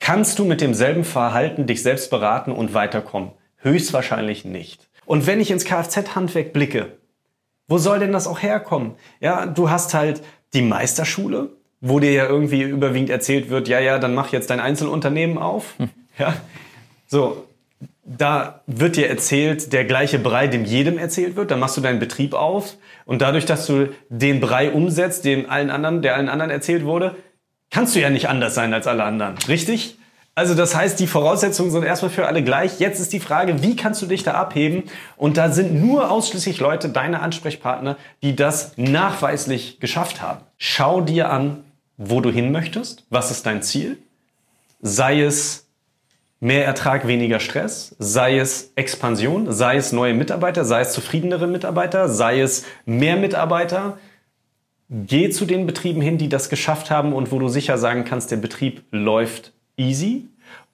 Kannst 0.00 0.38
du 0.38 0.44
mit 0.44 0.60
demselben 0.60 1.04
Verhalten 1.04 1.66
dich 1.66 1.82
selbst 1.82 2.10
beraten 2.10 2.52
und 2.52 2.74
weiterkommen? 2.74 3.32
Höchstwahrscheinlich 3.56 4.44
nicht. 4.44 4.88
Und 5.06 5.26
wenn 5.26 5.40
ich 5.40 5.50
ins 5.50 5.64
Kfz-Handwerk 5.64 6.52
blicke, 6.52 6.98
wo 7.68 7.78
soll 7.78 8.00
denn 8.00 8.12
das 8.12 8.26
auch 8.26 8.42
herkommen? 8.42 8.96
Ja, 9.20 9.46
du 9.46 9.70
hast 9.70 9.94
halt 9.94 10.22
die 10.52 10.62
Meisterschule, 10.62 11.50
wo 11.80 11.98
dir 11.98 12.12
ja 12.12 12.26
irgendwie 12.26 12.62
überwiegend 12.62 13.10
erzählt 13.10 13.48
wird, 13.48 13.68
ja, 13.68 13.80
ja, 13.80 13.98
dann 13.98 14.14
mach 14.14 14.30
jetzt 14.32 14.50
dein 14.50 14.60
Einzelunternehmen 14.60 15.38
auf. 15.38 15.74
Hm. 15.78 15.88
Ja, 16.18 16.34
so, 17.06 17.46
da 18.04 18.62
wird 18.66 18.96
dir 18.96 19.08
erzählt, 19.08 19.72
der 19.72 19.84
gleiche 19.84 20.18
Brei, 20.18 20.48
dem 20.48 20.64
jedem 20.64 20.98
erzählt 20.98 21.36
wird. 21.36 21.50
Dann 21.50 21.60
machst 21.60 21.76
du 21.76 21.80
deinen 21.80 21.98
Betrieb 21.98 22.34
auf 22.34 22.76
und 23.10 23.22
dadurch, 23.22 23.44
dass 23.44 23.66
du 23.66 23.88
den 24.08 24.38
Brei 24.38 24.70
umsetzt, 24.70 25.24
dem 25.24 25.50
allen 25.50 25.70
anderen, 25.70 26.00
der 26.00 26.14
allen 26.14 26.28
anderen 26.28 26.52
erzählt 26.52 26.84
wurde, 26.84 27.16
kannst 27.68 27.96
du 27.96 28.00
ja 28.00 28.08
nicht 28.08 28.28
anders 28.28 28.54
sein 28.54 28.72
als 28.72 28.86
alle 28.86 29.02
anderen. 29.02 29.34
Richtig? 29.48 29.98
Also 30.36 30.54
das 30.54 30.76
heißt, 30.76 31.00
die 31.00 31.08
Voraussetzungen 31.08 31.72
sind 31.72 31.82
erstmal 31.82 32.12
für 32.12 32.28
alle 32.28 32.44
gleich. 32.44 32.78
Jetzt 32.78 33.00
ist 33.00 33.12
die 33.12 33.18
Frage, 33.18 33.64
wie 33.64 33.74
kannst 33.74 34.00
du 34.00 34.06
dich 34.06 34.22
da 34.22 34.34
abheben? 34.34 34.84
Und 35.16 35.38
da 35.38 35.50
sind 35.50 35.74
nur 35.74 36.08
ausschließlich 36.08 36.60
Leute, 36.60 36.88
deine 36.88 37.18
Ansprechpartner, 37.20 37.96
die 38.22 38.36
das 38.36 38.74
nachweislich 38.76 39.80
geschafft 39.80 40.22
haben. 40.22 40.42
Schau 40.56 41.00
dir 41.00 41.30
an, 41.30 41.64
wo 41.96 42.20
du 42.20 42.30
hin 42.30 42.52
möchtest. 42.52 43.06
Was 43.10 43.32
ist 43.32 43.44
dein 43.44 43.64
Ziel? 43.64 43.98
Sei 44.82 45.20
es 45.20 45.66
mehr 46.40 46.64
Ertrag, 46.64 47.06
weniger 47.06 47.38
Stress, 47.38 47.94
sei 47.98 48.38
es 48.38 48.72
Expansion, 48.74 49.52
sei 49.52 49.76
es 49.76 49.92
neue 49.92 50.14
Mitarbeiter, 50.14 50.64
sei 50.64 50.80
es 50.80 50.92
zufriedenere 50.92 51.46
Mitarbeiter, 51.46 52.08
sei 52.08 52.40
es 52.40 52.64
mehr 52.86 53.16
Mitarbeiter. 53.16 53.98
Geh 54.88 55.30
zu 55.30 55.44
den 55.44 55.66
Betrieben 55.66 56.00
hin, 56.00 56.18
die 56.18 56.28
das 56.28 56.48
geschafft 56.48 56.90
haben 56.90 57.12
und 57.12 57.30
wo 57.30 57.38
du 57.38 57.48
sicher 57.48 57.78
sagen 57.78 58.04
kannst, 58.04 58.30
der 58.30 58.38
Betrieb 58.38 58.82
läuft 58.90 59.52
easy. 59.76 60.28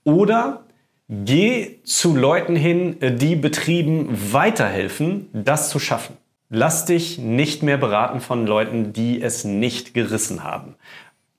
Oder 0.04 0.64
geh 1.08 1.80
zu 1.82 2.16
Leuten 2.16 2.56
hin, 2.56 2.96
die 3.00 3.36
Betrieben 3.36 4.08
weiterhelfen, 4.32 5.28
das 5.32 5.68
zu 5.68 5.78
schaffen. 5.78 6.16
Lass 6.48 6.84
dich 6.84 7.18
nicht 7.18 7.64
mehr 7.64 7.76
beraten 7.76 8.20
von 8.20 8.46
Leuten, 8.46 8.92
die 8.92 9.20
es 9.20 9.44
nicht 9.44 9.94
gerissen 9.94 10.44
haben. 10.44 10.76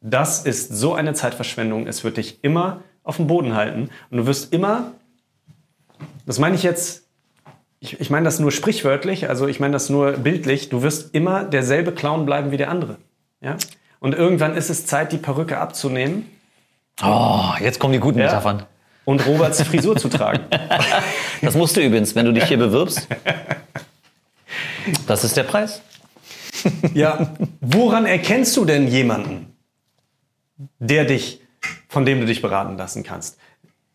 Das 0.01 0.45
ist 0.45 0.75
so 0.75 0.93
eine 0.93 1.13
Zeitverschwendung. 1.13 1.87
Es 1.87 2.03
wird 2.03 2.17
dich 2.17 2.43
immer 2.43 2.81
auf 3.07 3.17
dem 3.17 3.27
Boden 3.27 3.55
halten. 3.55 3.89
Und 4.09 4.17
du 4.17 4.25
wirst 4.27 4.53
immer, 4.53 4.91
das 6.25 6.39
meine 6.39 6.55
ich 6.55 6.63
jetzt, 6.63 7.07
ich, 7.79 7.99
ich 7.99 8.09
meine 8.09 8.25
das 8.25 8.39
nur 8.39 8.51
sprichwörtlich, 8.51 9.29
also 9.29 9.47
ich 9.47 9.59
meine 9.59 9.73
das 9.73 9.89
nur 9.89 10.13
bildlich, 10.13 10.69
du 10.69 10.81
wirst 10.81 11.13
immer 11.15 11.43
derselbe 11.43 11.91
Clown 11.91 12.25
bleiben 12.25 12.51
wie 12.51 12.57
der 12.57 12.69
andere. 12.69 12.97
Ja? 13.41 13.55
Und 13.99 14.13
irgendwann 14.13 14.55
ist 14.55 14.69
es 14.69 14.85
Zeit, 14.85 15.11
die 15.11 15.17
Perücke 15.17 15.57
abzunehmen. 15.57 16.29
Oh, 17.01 17.51
jetzt 17.59 17.79
kommen 17.79 17.93
die 17.93 17.99
guten 17.99 18.19
Ja. 18.19 18.25
Metaphern. 18.25 18.63
Und 19.05 19.25
Roberts 19.25 19.61
Frisur 19.61 19.95
zu 19.95 20.09
tragen. 20.09 20.43
Das 21.41 21.53
musst 21.53 21.77
du 21.77 21.81
übrigens, 21.81 22.15
wenn 22.15 22.25
du 22.25 22.33
dich 22.33 22.45
hier 22.45 22.57
bewirbst. 22.57 23.07
Das 25.05 25.23
ist 25.23 25.37
der 25.37 25.43
Preis. 25.43 25.83
Ja, 26.95 27.35
woran 27.61 28.07
erkennst 28.07 28.57
du 28.57 28.65
denn 28.65 28.87
jemanden, 28.87 29.55
der 30.79 31.05
dich, 31.05 31.41
von 31.87 32.05
dem 32.05 32.19
du 32.19 32.25
dich 32.25 32.41
beraten 32.41 32.77
lassen 32.77 33.03
kannst? 33.03 33.37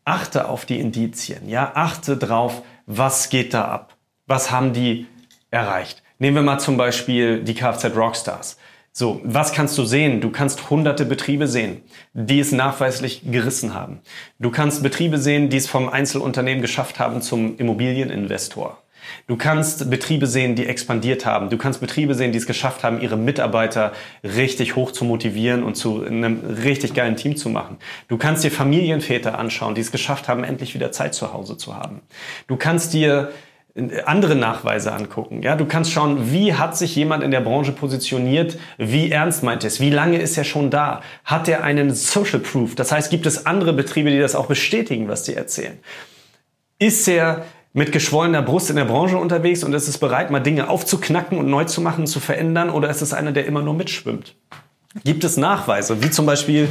Achte 0.05 0.49
auf 0.49 0.67
die 0.67 0.81
Indizien, 0.81 1.49
ja, 1.49 1.73
achte 1.75 2.17
drauf, 2.17 2.63
was 2.87 3.29
geht 3.29 3.55
da 3.55 3.67
ab? 3.67 3.97
Was 4.27 4.51
haben 4.51 4.73
die 4.73 5.07
erreicht? 5.51 6.03
Nehmen 6.19 6.37
wir 6.37 6.43
mal 6.43 6.59
zum 6.59 6.77
Beispiel 6.77 7.43
die 7.43 7.55
Kfz 7.55 7.97
Rockstars. 7.97 8.59
So, 8.95 9.23
was 9.25 9.53
kannst 9.53 9.79
du 9.79 9.85
sehen? 9.85 10.21
Du 10.21 10.31
kannst 10.31 10.69
hunderte 10.69 11.07
Betriebe 11.07 11.49
sehen, 11.49 11.83
die 12.13 12.41
es 12.41 12.53
nachweislich 12.53 13.23
gerissen 13.25 13.73
haben. 13.73 14.01
Du 14.39 14.51
kannst 14.51 14.83
Betriebe 14.83 15.17
sehen, 15.17 15.49
die 15.49 15.57
es 15.57 15.67
vom 15.67 15.89
Einzelunternehmen 15.89 16.61
geschafft 16.61 16.99
haben 16.99 17.23
zum 17.23 17.57
Immobilieninvestor. 17.57 18.82
Du 19.27 19.37
kannst 19.37 19.91
Betriebe 19.91 20.27
sehen, 20.27 20.55
die 20.55 20.67
expandiert 20.67 21.27
haben. 21.27 21.51
Du 21.51 21.59
kannst 21.59 21.81
Betriebe 21.81 22.15
sehen, 22.15 22.33
die 22.33 22.39
es 22.39 22.47
geschafft 22.47 22.85
haben, 22.85 23.01
ihre 23.01 23.17
Mitarbeiter 23.17 23.93
richtig 24.23 24.77
hoch 24.77 24.93
zu 24.93 25.05
motivieren 25.05 25.63
und 25.63 25.75
zu 25.75 26.05
einem 26.05 26.41
richtig 26.65 26.95
geilen 26.95 27.17
Team 27.17 27.37
zu 27.37 27.49
machen. 27.49 27.79
Du 28.09 28.17
kannst 28.17 28.45
dir 28.45 28.51
Familienväter 28.51 29.39
anschauen, 29.39 29.75
die 29.75 29.81
es 29.81 29.93
geschafft 29.93 30.29
haben, 30.29 30.45
endlich 30.45 30.75
wieder 30.75 30.93
Zeit 30.93 31.15
zu 31.15 31.33
Hause 31.33 31.57
zu 31.57 31.77
haben. 31.77 32.01
Du 32.47 32.57
kannst 32.57 32.93
dir 32.95 33.31
andere 34.05 34.37
Nachweise 34.37 34.93
angucken. 34.93 35.43
Ja, 35.43 35.57
du 35.57 35.65
kannst 35.65 35.93
schauen, 35.93 36.31
wie 36.31 36.55
hat 36.55 36.77
sich 36.77 36.95
jemand 36.95 37.23
in 37.23 37.31
der 37.31 37.41
Branche 37.41 37.73
positioniert, 37.73 38.59
wie 38.77 39.11
ernst 39.11 39.43
meint 39.43 39.65
es, 39.65 39.81
wie 39.81 39.89
lange 39.89 40.19
ist 40.19 40.37
er 40.37 40.45
schon 40.45 40.71
da, 40.71 41.01
hat 41.25 41.49
er 41.49 41.65
einen 41.65 41.95
Social 41.95 42.41
Proof, 42.41 42.75
das 42.75 42.93
heißt, 42.93 43.11
gibt 43.11 43.25
es 43.25 43.47
andere 43.47 43.73
Betriebe, 43.73 44.11
die 44.11 44.19
das 44.19 44.35
auch 44.35 44.47
bestätigen, 44.47 45.09
was 45.09 45.23
die 45.23 45.35
erzählen. 45.35 45.79
Ist 46.79 47.09
er 47.09 47.47
mit 47.73 47.93
geschwollener 47.93 48.43
Brust 48.43 48.71
in 48.71 48.77
der 48.77 48.85
Branche 48.85 49.17
unterwegs 49.17 49.65
und 49.65 49.73
ist 49.73 49.89
es 49.89 49.99
bereit, 49.99 50.31
mal 50.31 50.41
Dinge 50.41 50.69
aufzuknacken 50.69 51.39
und 51.39 51.49
neu 51.49 51.65
zu 51.65 51.81
machen, 51.81 52.07
zu 52.07 52.21
verändern, 52.21 52.71
oder 52.71 52.91
ist 52.91 53.01
es 53.01 53.13
einer, 53.13 53.33
der 53.33 53.47
immer 53.47 53.63
nur 53.63 53.75
mitschwimmt? 53.75 54.35
Gibt 55.05 55.25
es 55.25 55.39
Nachweise, 55.39 56.03
wie 56.03 56.11
zum 56.11 56.27
Beispiel 56.27 56.69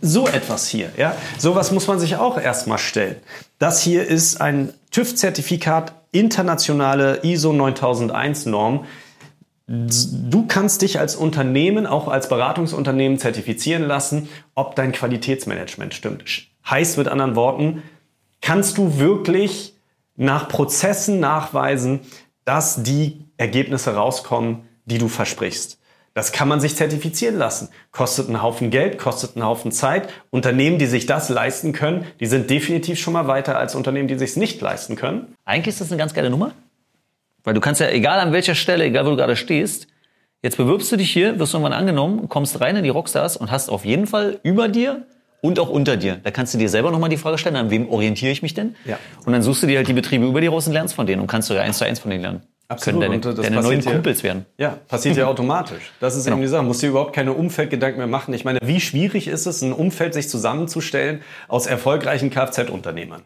so 0.00 0.26
etwas 0.28 0.68
hier. 0.68 0.90
Ja? 0.96 1.16
Sowas 1.38 1.70
muss 1.72 1.86
man 1.86 1.98
sich 1.98 2.16
auch 2.16 2.38
erstmal 2.38 2.78
stellen. 2.78 3.16
Das 3.58 3.80
hier 3.80 4.06
ist 4.06 4.40
ein 4.40 4.72
TÜV-Zertifikat, 4.90 5.92
internationale 6.12 7.20
ISO 7.22 7.50
9001-Norm. 7.50 8.84
Du 9.66 10.46
kannst 10.46 10.82
dich 10.82 11.00
als 11.00 11.16
Unternehmen, 11.16 11.86
auch 11.86 12.08
als 12.08 12.28
Beratungsunternehmen 12.28 13.18
zertifizieren 13.18 13.82
lassen, 13.84 14.28
ob 14.54 14.76
dein 14.76 14.92
Qualitätsmanagement 14.92 15.94
stimmt. 15.94 16.24
Heißt 16.68 16.98
mit 16.98 17.08
anderen 17.08 17.34
Worten, 17.34 17.82
kannst 18.40 18.78
du 18.78 18.98
wirklich 18.98 19.75
nach 20.16 20.48
Prozessen 20.48 21.20
nachweisen, 21.20 22.00
dass 22.44 22.82
die 22.82 23.24
Ergebnisse 23.36 23.94
rauskommen, 23.94 24.68
die 24.84 24.98
du 24.98 25.08
versprichst. 25.08 25.78
Das 26.14 26.32
kann 26.32 26.48
man 26.48 26.60
sich 26.60 26.76
zertifizieren 26.76 27.36
lassen. 27.36 27.68
Kostet 27.90 28.28
einen 28.28 28.40
Haufen 28.40 28.70
Geld, 28.70 28.96
kostet 28.96 29.36
einen 29.36 29.44
Haufen 29.44 29.70
Zeit. 29.70 30.08
Unternehmen, 30.30 30.78
die 30.78 30.86
sich 30.86 31.04
das 31.04 31.28
leisten 31.28 31.74
können, 31.74 32.06
die 32.20 32.26
sind 32.26 32.48
definitiv 32.48 32.98
schon 32.98 33.12
mal 33.12 33.26
weiter 33.26 33.58
als 33.58 33.74
Unternehmen, 33.74 34.08
die 34.08 34.16
sich 34.16 34.30
es 34.30 34.36
nicht 34.36 34.58
leisten 34.62 34.96
können. 34.96 35.34
Eigentlich 35.44 35.74
ist 35.74 35.82
das 35.82 35.90
eine 35.90 35.98
ganz 35.98 36.14
geile 36.14 36.30
Nummer. 36.30 36.52
Weil 37.44 37.52
du 37.52 37.60
kannst 37.60 37.82
ja, 37.82 37.90
egal 37.90 38.18
an 38.18 38.32
welcher 38.32 38.54
Stelle, 38.54 38.84
egal 38.84 39.04
wo 39.04 39.10
du 39.10 39.16
gerade 39.16 39.36
stehst, 39.36 39.88
jetzt 40.42 40.56
bewirbst 40.56 40.90
du 40.90 40.96
dich 40.96 41.12
hier, 41.12 41.38
wirst 41.38 41.52
irgendwann 41.52 41.74
angenommen, 41.74 42.30
kommst 42.30 42.62
rein 42.62 42.76
in 42.76 42.82
die 42.82 42.88
Rockstars 42.88 43.36
und 43.36 43.50
hast 43.50 43.68
auf 43.68 43.84
jeden 43.84 44.06
Fall 44.06 44.40
über 44.42 44.68
dir 44.68 45.06
und 45.40 45.58
auch 45.60 45.68
unter 45.68 45.96
dir. 45.96 46.16
Da 46.22 46.30
kannst 46.30 46.54
du 46.54 46.58
dir 46.58 46.68
selber 46.68 46.90
nochmal 46.90 47.10
die 47.10 47.16
Frage 47.16 47.38
stellen, 47.38 47.56
an 47.56 47.70
wem 47.70 47.88
orientiere 47.88 48.32
ich 48.32 48.42
mich 48.42 48.54
denn? 48.54 48.74
Ja. 48.84 48.98
Und 49.24 49.32
dann 49.32 49.42
suchst 49.42 49.62
du 49.62 49.66
dir 49.66 49.78
halt 49.78 49.88
die 49.88 49.92
Betriebe 49.92 50.24
über 50.26 50.40
dir 50.40 50.50
raus 50.50 50.66
und 50.66 50.72
lernst 50.72 50.94
von 50.94 51.06
denen 51.06 51.20
und 51.20 51.26
kannst 51.28 51.48
sogar 51.48 51.62
eins 51.64 51.78
zu 51.78 51.84
eins 51.84 51.98
von 52.00 52.10
denen 52.10 52.22
lernen. 52.22 52.42
können 52.80 53.00
deine, 53.00 53.20
deine 53.20 53.60
neuen 53.62 53.80
ja- 53.80 53.92
Kumpels 53.92 54.22
werden. 54.22 54.44
Ja, 54.58 54.78
passiert 54.88 55.16
ja 55.16 55.26
automatisch. 55.28 55.92
Das 56.00 56.16
ist 56.16 56.24
Genau. 56.24 56.36
eben 56.36 56.42
die 56.42 56.48
Sache. 56.48 56.62
Musst 56.64 56.82
dir 56.82 56.88
überhaupt 56.88 57.12
keine 57.14 57.32
Umfeldgedanken 57.32 57.98
mehr 57.98 58.06
machen. 58.08 58.34
Ich 58.34 58.44
meine, 58.44 58.58
wie 58.62 58.80
schwierig 58.80 59.28
ist 59.28 59.46
es, 59.46 59.62
ein 59.62 59.72
Umfeld 59.72 60.14
sich 60.14 60.28
zusammenzustellen 60.28 61.20
aus 61.48 61.66
erfolgreichen 61.66 62.30
Kfz-Unternehmern? 62.30 63.22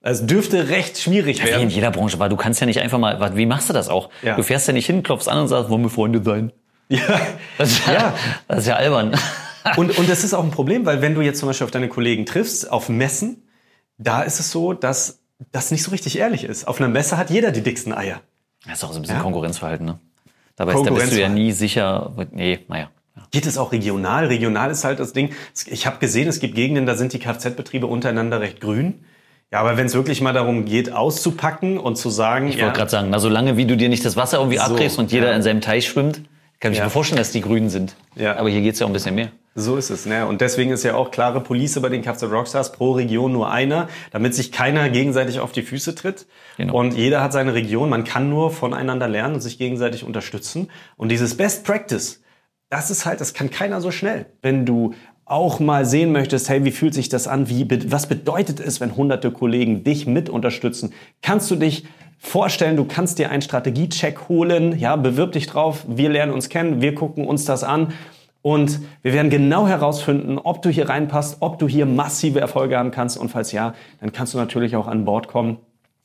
Es 0.00 0.24
dürfte 0.24 0.68
recht 0.70 0.96
schwierig 0.98 1.42
Wie 1.42 1.48
in 1.48 1.54
werden. 1.54 1.68
jeder 1.70 1.90
Branche, 1.90 2.18
weil 2.20 2.28
du 2.28 2.36
kannst 2.36 2.60
ja 2.60 2.66
nicht 2.66 2.80
einfach 2.80 2.98
mal, 2.98 3.36
wie 3.36 3.46
machst 3.46 3.68
du 3.68 3.72
das 3.74 3.88
auch? 3.88 4.10
Ja. 4.22 4.36
Du 4.36 4.42
fährst 4.44 4.66
ja 4.68 4.72
nicht 4.72 4.86
hin, 4.86 5.02
klopfst 5.02 5.28
an 5.28 5.38
und 5.38 5.48
sagst, 5.48 5.68
wollen 5.70 5.82
wir 5.82 5.90
Freunde 5.90 6.22
sein? 6.22 6.52
Ja. 6.88 7.00
Das 7.58 7.70
ist 7.72 7.86
ja, 7.86 7.92
Ja. 7.92 8.14
Das 8.46 8.58
ist 8.60 8.66
ja 8.68 8.76
albern. 8.76 9.12
Und, 9.76 9.98
und 9.98 10.08
das 10.08 10.24
ist 10.24 10.34
auch 10.34 10.44
ein 10.44 10.50
Problem, 10.50 10.86
weil 10.86 11.02
wenn 11.02 11.14
du 11.14 11.20
jetzt 11.20 11.38
zum 11.40 11.48
Beispiel 11.48 11.64
auf 11.64 11.70
deine 11.70 11.88
Kollegen 11.88 12.26
triffst, 12.26 12.70
auf 12.70 12.88
Messen, 12.88 13.42
da 13.98 14.22
ist 14.22 14.40
es 14.40 14.50
so, 14.50 14.72
dass 14.72 15.20
das 15.52 15.70
nicht 15.70 15.82
so 15.82 15.90
richtig 15.90 16.18
ehrlich 16.18 16.44
ist. 16.44 16.66
Auf 16.66 16.80
einer 16.80 16.88
Messe 16.88 17.16
hat 17.16 17.30
jeder 17.30 17.50
die 17.52 17.62
dicksten 17.62 17.92
Eier. 17.92 18.20
Das 18.66 18.78
ist 18.78 18.84
auch 18.84 18.92
so 18.92 18.98
ein 18.98 19.02
bisschen 19.02 19.16
Ja. 19.18 19.22
Konkurrenzverhalten, 19.22 19.86
ne? 19.86 19.98
Dabei 20.56 20.72
ist, 20.74 20.84
da 20.84 20.90
bist 20.90 21.12
du 21.12 21.20
ja 21.20 21.28
nie 21.28 21.52
sicher. 21.52 22.12
Nee, 22.32 22.60
naja. 22.68 22.90
Ja. 23.16 23.22
Geht 23.30 23.46
es 23.46 23.56
auch 23.58 23.70
regional? 23.70 24.26
Regional 24.26 24.70
ist 24.70 24.84
halt 24.84 24.98
das 24.98 25.12
Ding. 25.12 25.30
Ich 25.66 25.86
habe 25.86 25.98
gesehen, 25.98 26.26
es 26.28 26.40
gibt 26.40 26.54
Gegenden, 26.56 26.86
da 26.86 26.96
sind 26.96 27.12
die 27.12 27.20
Kfz-Betriebe 27.20 27.86
untereinander 27.86 28.40
recht 28.40 28.60
grün. 28.60 29.04
Ja, 29.52 29.60
aber 29.60 29.76
wenn 29.76 29.86
es 29.86 29.94
wirklich 29.94 30.20
mal 30.20 30.32
darum 30.32 30.64
geht, 30.64 30.92
auszupacken 30.92 31.78
und 31.78 31.96
zu 31.96 32.10
sagen, 32.10 32.48
Ich 32.48 32.56
ja, 32.56 32.64
wollte 32.64 32.78
gerade 32.78 32.90
sagen, 32.90 33.08
na, 33.10 33.18
solange 33.18 33.56
wie 33.56 33.64
du 33.66 33.76
dir 33.76 33.88
nicht 33.88 34.04
das 34.04 34.16
Wasser 34.16 34.38
irgendwie 34.38 34.58
So, 34.58 34.64
abkriegst 34.64 34.98
und 34.98 35.10
jeder 35.12 35.30
ja. 35.30 35.36
in 35.36 35.42
seinem 35.42 35.60
Teich 35.60 35.86
schwimmt, 35.86 36.22
kann 36.60 36.72
ich 36.72 36.78
Ja. 36.78 36.84
mir 36.84 36.90
vorstellen, 36.90 37.18
dass 37.18 37.30
die 37.30 37.40
Grünen 37.40 37.70
sind. 37.70 37.94
Ja. 38.16 38.36
Aber 38.36 38.50
hier 38.50 38.60
geht's 38.60 38.80
ja 38.80 38.86
um 38.86 38.90
ein 38.90 38.94
bisschen 38.94 39.14
mehr. 39.14 39.30
So 39.58 39.76
ist 39.76 39.90
es. 39.90 40.06
Ne? 40.06 40.26
Und 40.26 40.40
deswegen 40.40 40.70
ist 40.70 40.84
ja 40.84 40.94
auch 40.94 41.10
klare 41.10 41.40
Police 41.40 41.80
bei 41.80 41.88
den 41.88 42.02
Kfz 42.02 42.24
Rockstars 42.24 42.72
pro 42.72 42.92
Region 42.92 43.32
nur 43.32 43.50
einer, 43.50 43.88
damit 44.10 44.34
sich 44.34 44.52
keiner 44.52 44.88
gegenseitig 44.88 45.40
auf 45.40 45.52
die 45.52 45.62
Füße 45.62 45.94
tritt. 45.94 46.26
Genau. 46.56 46.78
Und 46.78 46.94
jeder 46.94 47.22
hat 47.22 47.32
seine 47.32 47.54
Region. 47.54 47.90
Man 47.90 48.04
kann 48.04 48.30
nur 48.30 48.50
voneinander 48.50 49.08
lernen 49.08 49.34
und 49.34 49.40
sich 49.40 49.58
gegenseitig 49.58 50.04
unterstützen. 50.04 50.70
Und 50.96 51.10
dieses 51.10 51.36
Best 51.36 51.64
Practice, 51.64 52.22
das 52.70 52.90
ist 52.90 53.06
halt, 53.06 53.20
das 53.20 53.34
kann 53.34 53.50
keiner 53.50 53.80
so 53.80 53.90
schnell. 53.90 54.26
Wenn 54.42 54.66
du 54.66 54.94
auch 55.24 55.60
mal 55.60 55.84
sehen 55.84 56.12
möchtest, 56.12 56.48
hey, 56.48 56.64
wie 56.64 56.70
fühlt 56.70 56.94
sich 56.94 57.08
das 57.10 57.28
an? 57.28 57.48
Wie, 57.48 57.66
was 57.90 58.06
bedeutet 58.06 58.60
es, 58.60 58.80
wenn 58.80 58.96
hunderte 58.96 59.30
Kollegen 59.30 59.84
dich 59.84 60.06
mit 60.06 60.30
unterstützen? 60.30 60.94
Kannst 61.20 61.50
du 61.50 61.56
dich 61.56 61.84
vorstellen, 62.18 62.76
du 62.76 62.84
kannst 62.84 63.18
dir 63.18 63.30
einen 63.30 63.42
Strategiecheck 63.42 64.28
holen, 64.28 64.78
ja, 64.78 64.96
bewirb 64.96 65.32
dich 65.32 65.46
drauf, 65.46 65.84
wir 65.86 66.08
lernen 66.08 66.32
uns 66.32 66.48
kennen, 66.48 66.80
wir 66.80 66.94
gucken 66.94 67.26
uns 67.26 67.44
das 67.44 67.62
an 67.62 67.92
und 68.48 68.80
wir 69.02 69.12
werden 69.12 69.28
genau 69.28 69.68
herausfinden, 69.68 70.38
ob 70.38 70.62
du 70.62 70.70
hier 70.70 70.88
reinpasst, 70.88 71.36
ob 71.40 71.58
du 71.58 71.68
hier 71.68 71.84
massive 71.84 72.40
Erfolge 72.40 72.78
haben 72.78 72.90
kannst 72.90 73.18
und 73.18 73.28
falls 73.28 73.52
ja, 73.52 73.74
dann 74.00 74.10
kannst 74.10 74.32
du 74.32 74.38
natürlich 74.38 74.74
auch 74.74 74.86
an 74.86 75.04
Bord 75.04 75.28
kommen. 75.28 75.58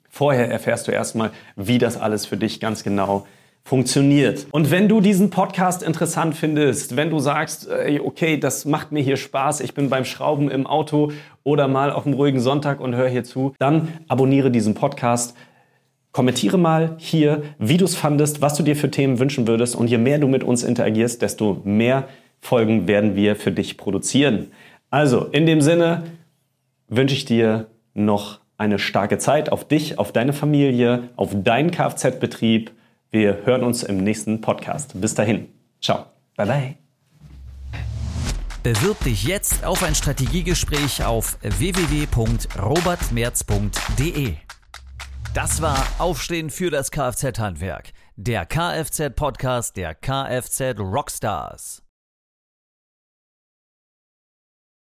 Vorher 0.10 0.51
erfährst 0.51 0.89
du 0.89 0.91
erstmal, 0.91 1.32
wie 1.56 1.77
das 1.77 1.95
alles 1.95 2.25
für 2.25 2.36
dich 2.36 2.60
ganz 2.60 2.84
genau 2.84 3.25
funktioniert. 3.63 4.47
Und 4.51 4.71
wenn 4.71 4.89
du 4.89 4.99
diesen 4.99 5.29
Podcast 5.29 5.84
interessant 5.84 6.36
findest, 6.36 6.97
wenn 6.97 7.10
du 7.10 7.19
sagst, 7.19 7.69
okay, 8.03 8.38
das 8.38 8.65
macht 8.65 8.91
mir 8.91 9.01
hier 9.01 9.15
Spaß, 9.15 9.62
ich 9.62 9.73
bin 9.73 9.89
beim 9.89 10.03
Schrauben 10.03 10.51
im 10.51 10.67
Auto 10.67 11.13
oder 11.43 11.69
mal 11.69 11.93
auf 11.93 12.06
einem 12.06 12.15
ruhigen 12.15 12.41
Sonntag 12.41 12.82
und 12.82 12.93
höre 12.93 13.08
hier 13.08 13.23
zu, 13.23 13.53
dann 13.58 13.88
abonniere 14.10 14.51
diesen 14.51 14.73
Podcast. 14.73 15.34
Kommentiere 16.12 16.58
mal 16.58 16.95
hier, 16.97 17.41
wie 17.58 17.77
du 17.77 17.86
es 17.86 17.95
fandest, 17.95 18.41
was 18.41 18.56
du 18.56 18.63
dir 18.63 18.75
für 18.75 18.91
Themen 18.91 19.17
wünschen 19.17 19.47
würdest. 19.47 19.77
Und 19.77 19.88
je 19.88 19.97
mehr 19.97 20.19
du 20.19 20.27
mit 20.27 20.43
uns 20.43 20.63
interagierst, 20.63 21.21
desto 21.21 21.62
mehr 21.63 22.10
Folgen 22.43 22.88
werden 22.89 23.15
wir 23.15 23.38
für 23.38 23.53
dich 23.53 23.77
produzieren. 23.77 24.51
Also, 24.89 25.27
in 25.27 25.45
dem 25.45 25.62
Sinne 25.62 26.03
wünsche 26.89 27.15
ich 27.15 27.23
dir 27.23 27.67
noch 27.93 28.41
eine 28.58 28.79
starke 28.79 29.17
Zeit 29.17 29.49
auf 29.49 29.65
dich, 29.65 29.97
auf 29.97 30.12
deine 30.12 30.34
Familie, 30.34 31.08
auf 31.15 31.29
deinen 31.34 31.71
Kfz-Betrieb. 31.71 32.71
Wir 33.12 33.45
hören 33.45 33.63
uns 33.63 33.84
im 33.84 34.03
nächsten 34.03 34.41
Podcast. 34.41 34.99
Bis 34.99 35.15
dahin. 35.15 35.47
Ciao. 35.82 36.08
Bye 36.36 36.45
bye. 36.45 36.75
Bewirb 38.62 39.01
dich 39.06 39.23
jetzt 39.23 39.63
auf 39.63 39.82
ein 39.82 39.95
Strategiegespräch 39.95 41.06
auf 41.06 41.38
www.robertmerz.de. 41.41 44.34
Das 45.34 45.62
war 45.62 45.82
Aufstehen 45.97 46.49
für 46.49 46.69
das 46.69 46.91
Kfz-Handwerk, 46.91 47.93
der 48.17 48.45
Kfz-Podcast 48.45 49.77
der 49.77 49.95
Kfz 49.95 50.77
Rockstars. 50.77 51.83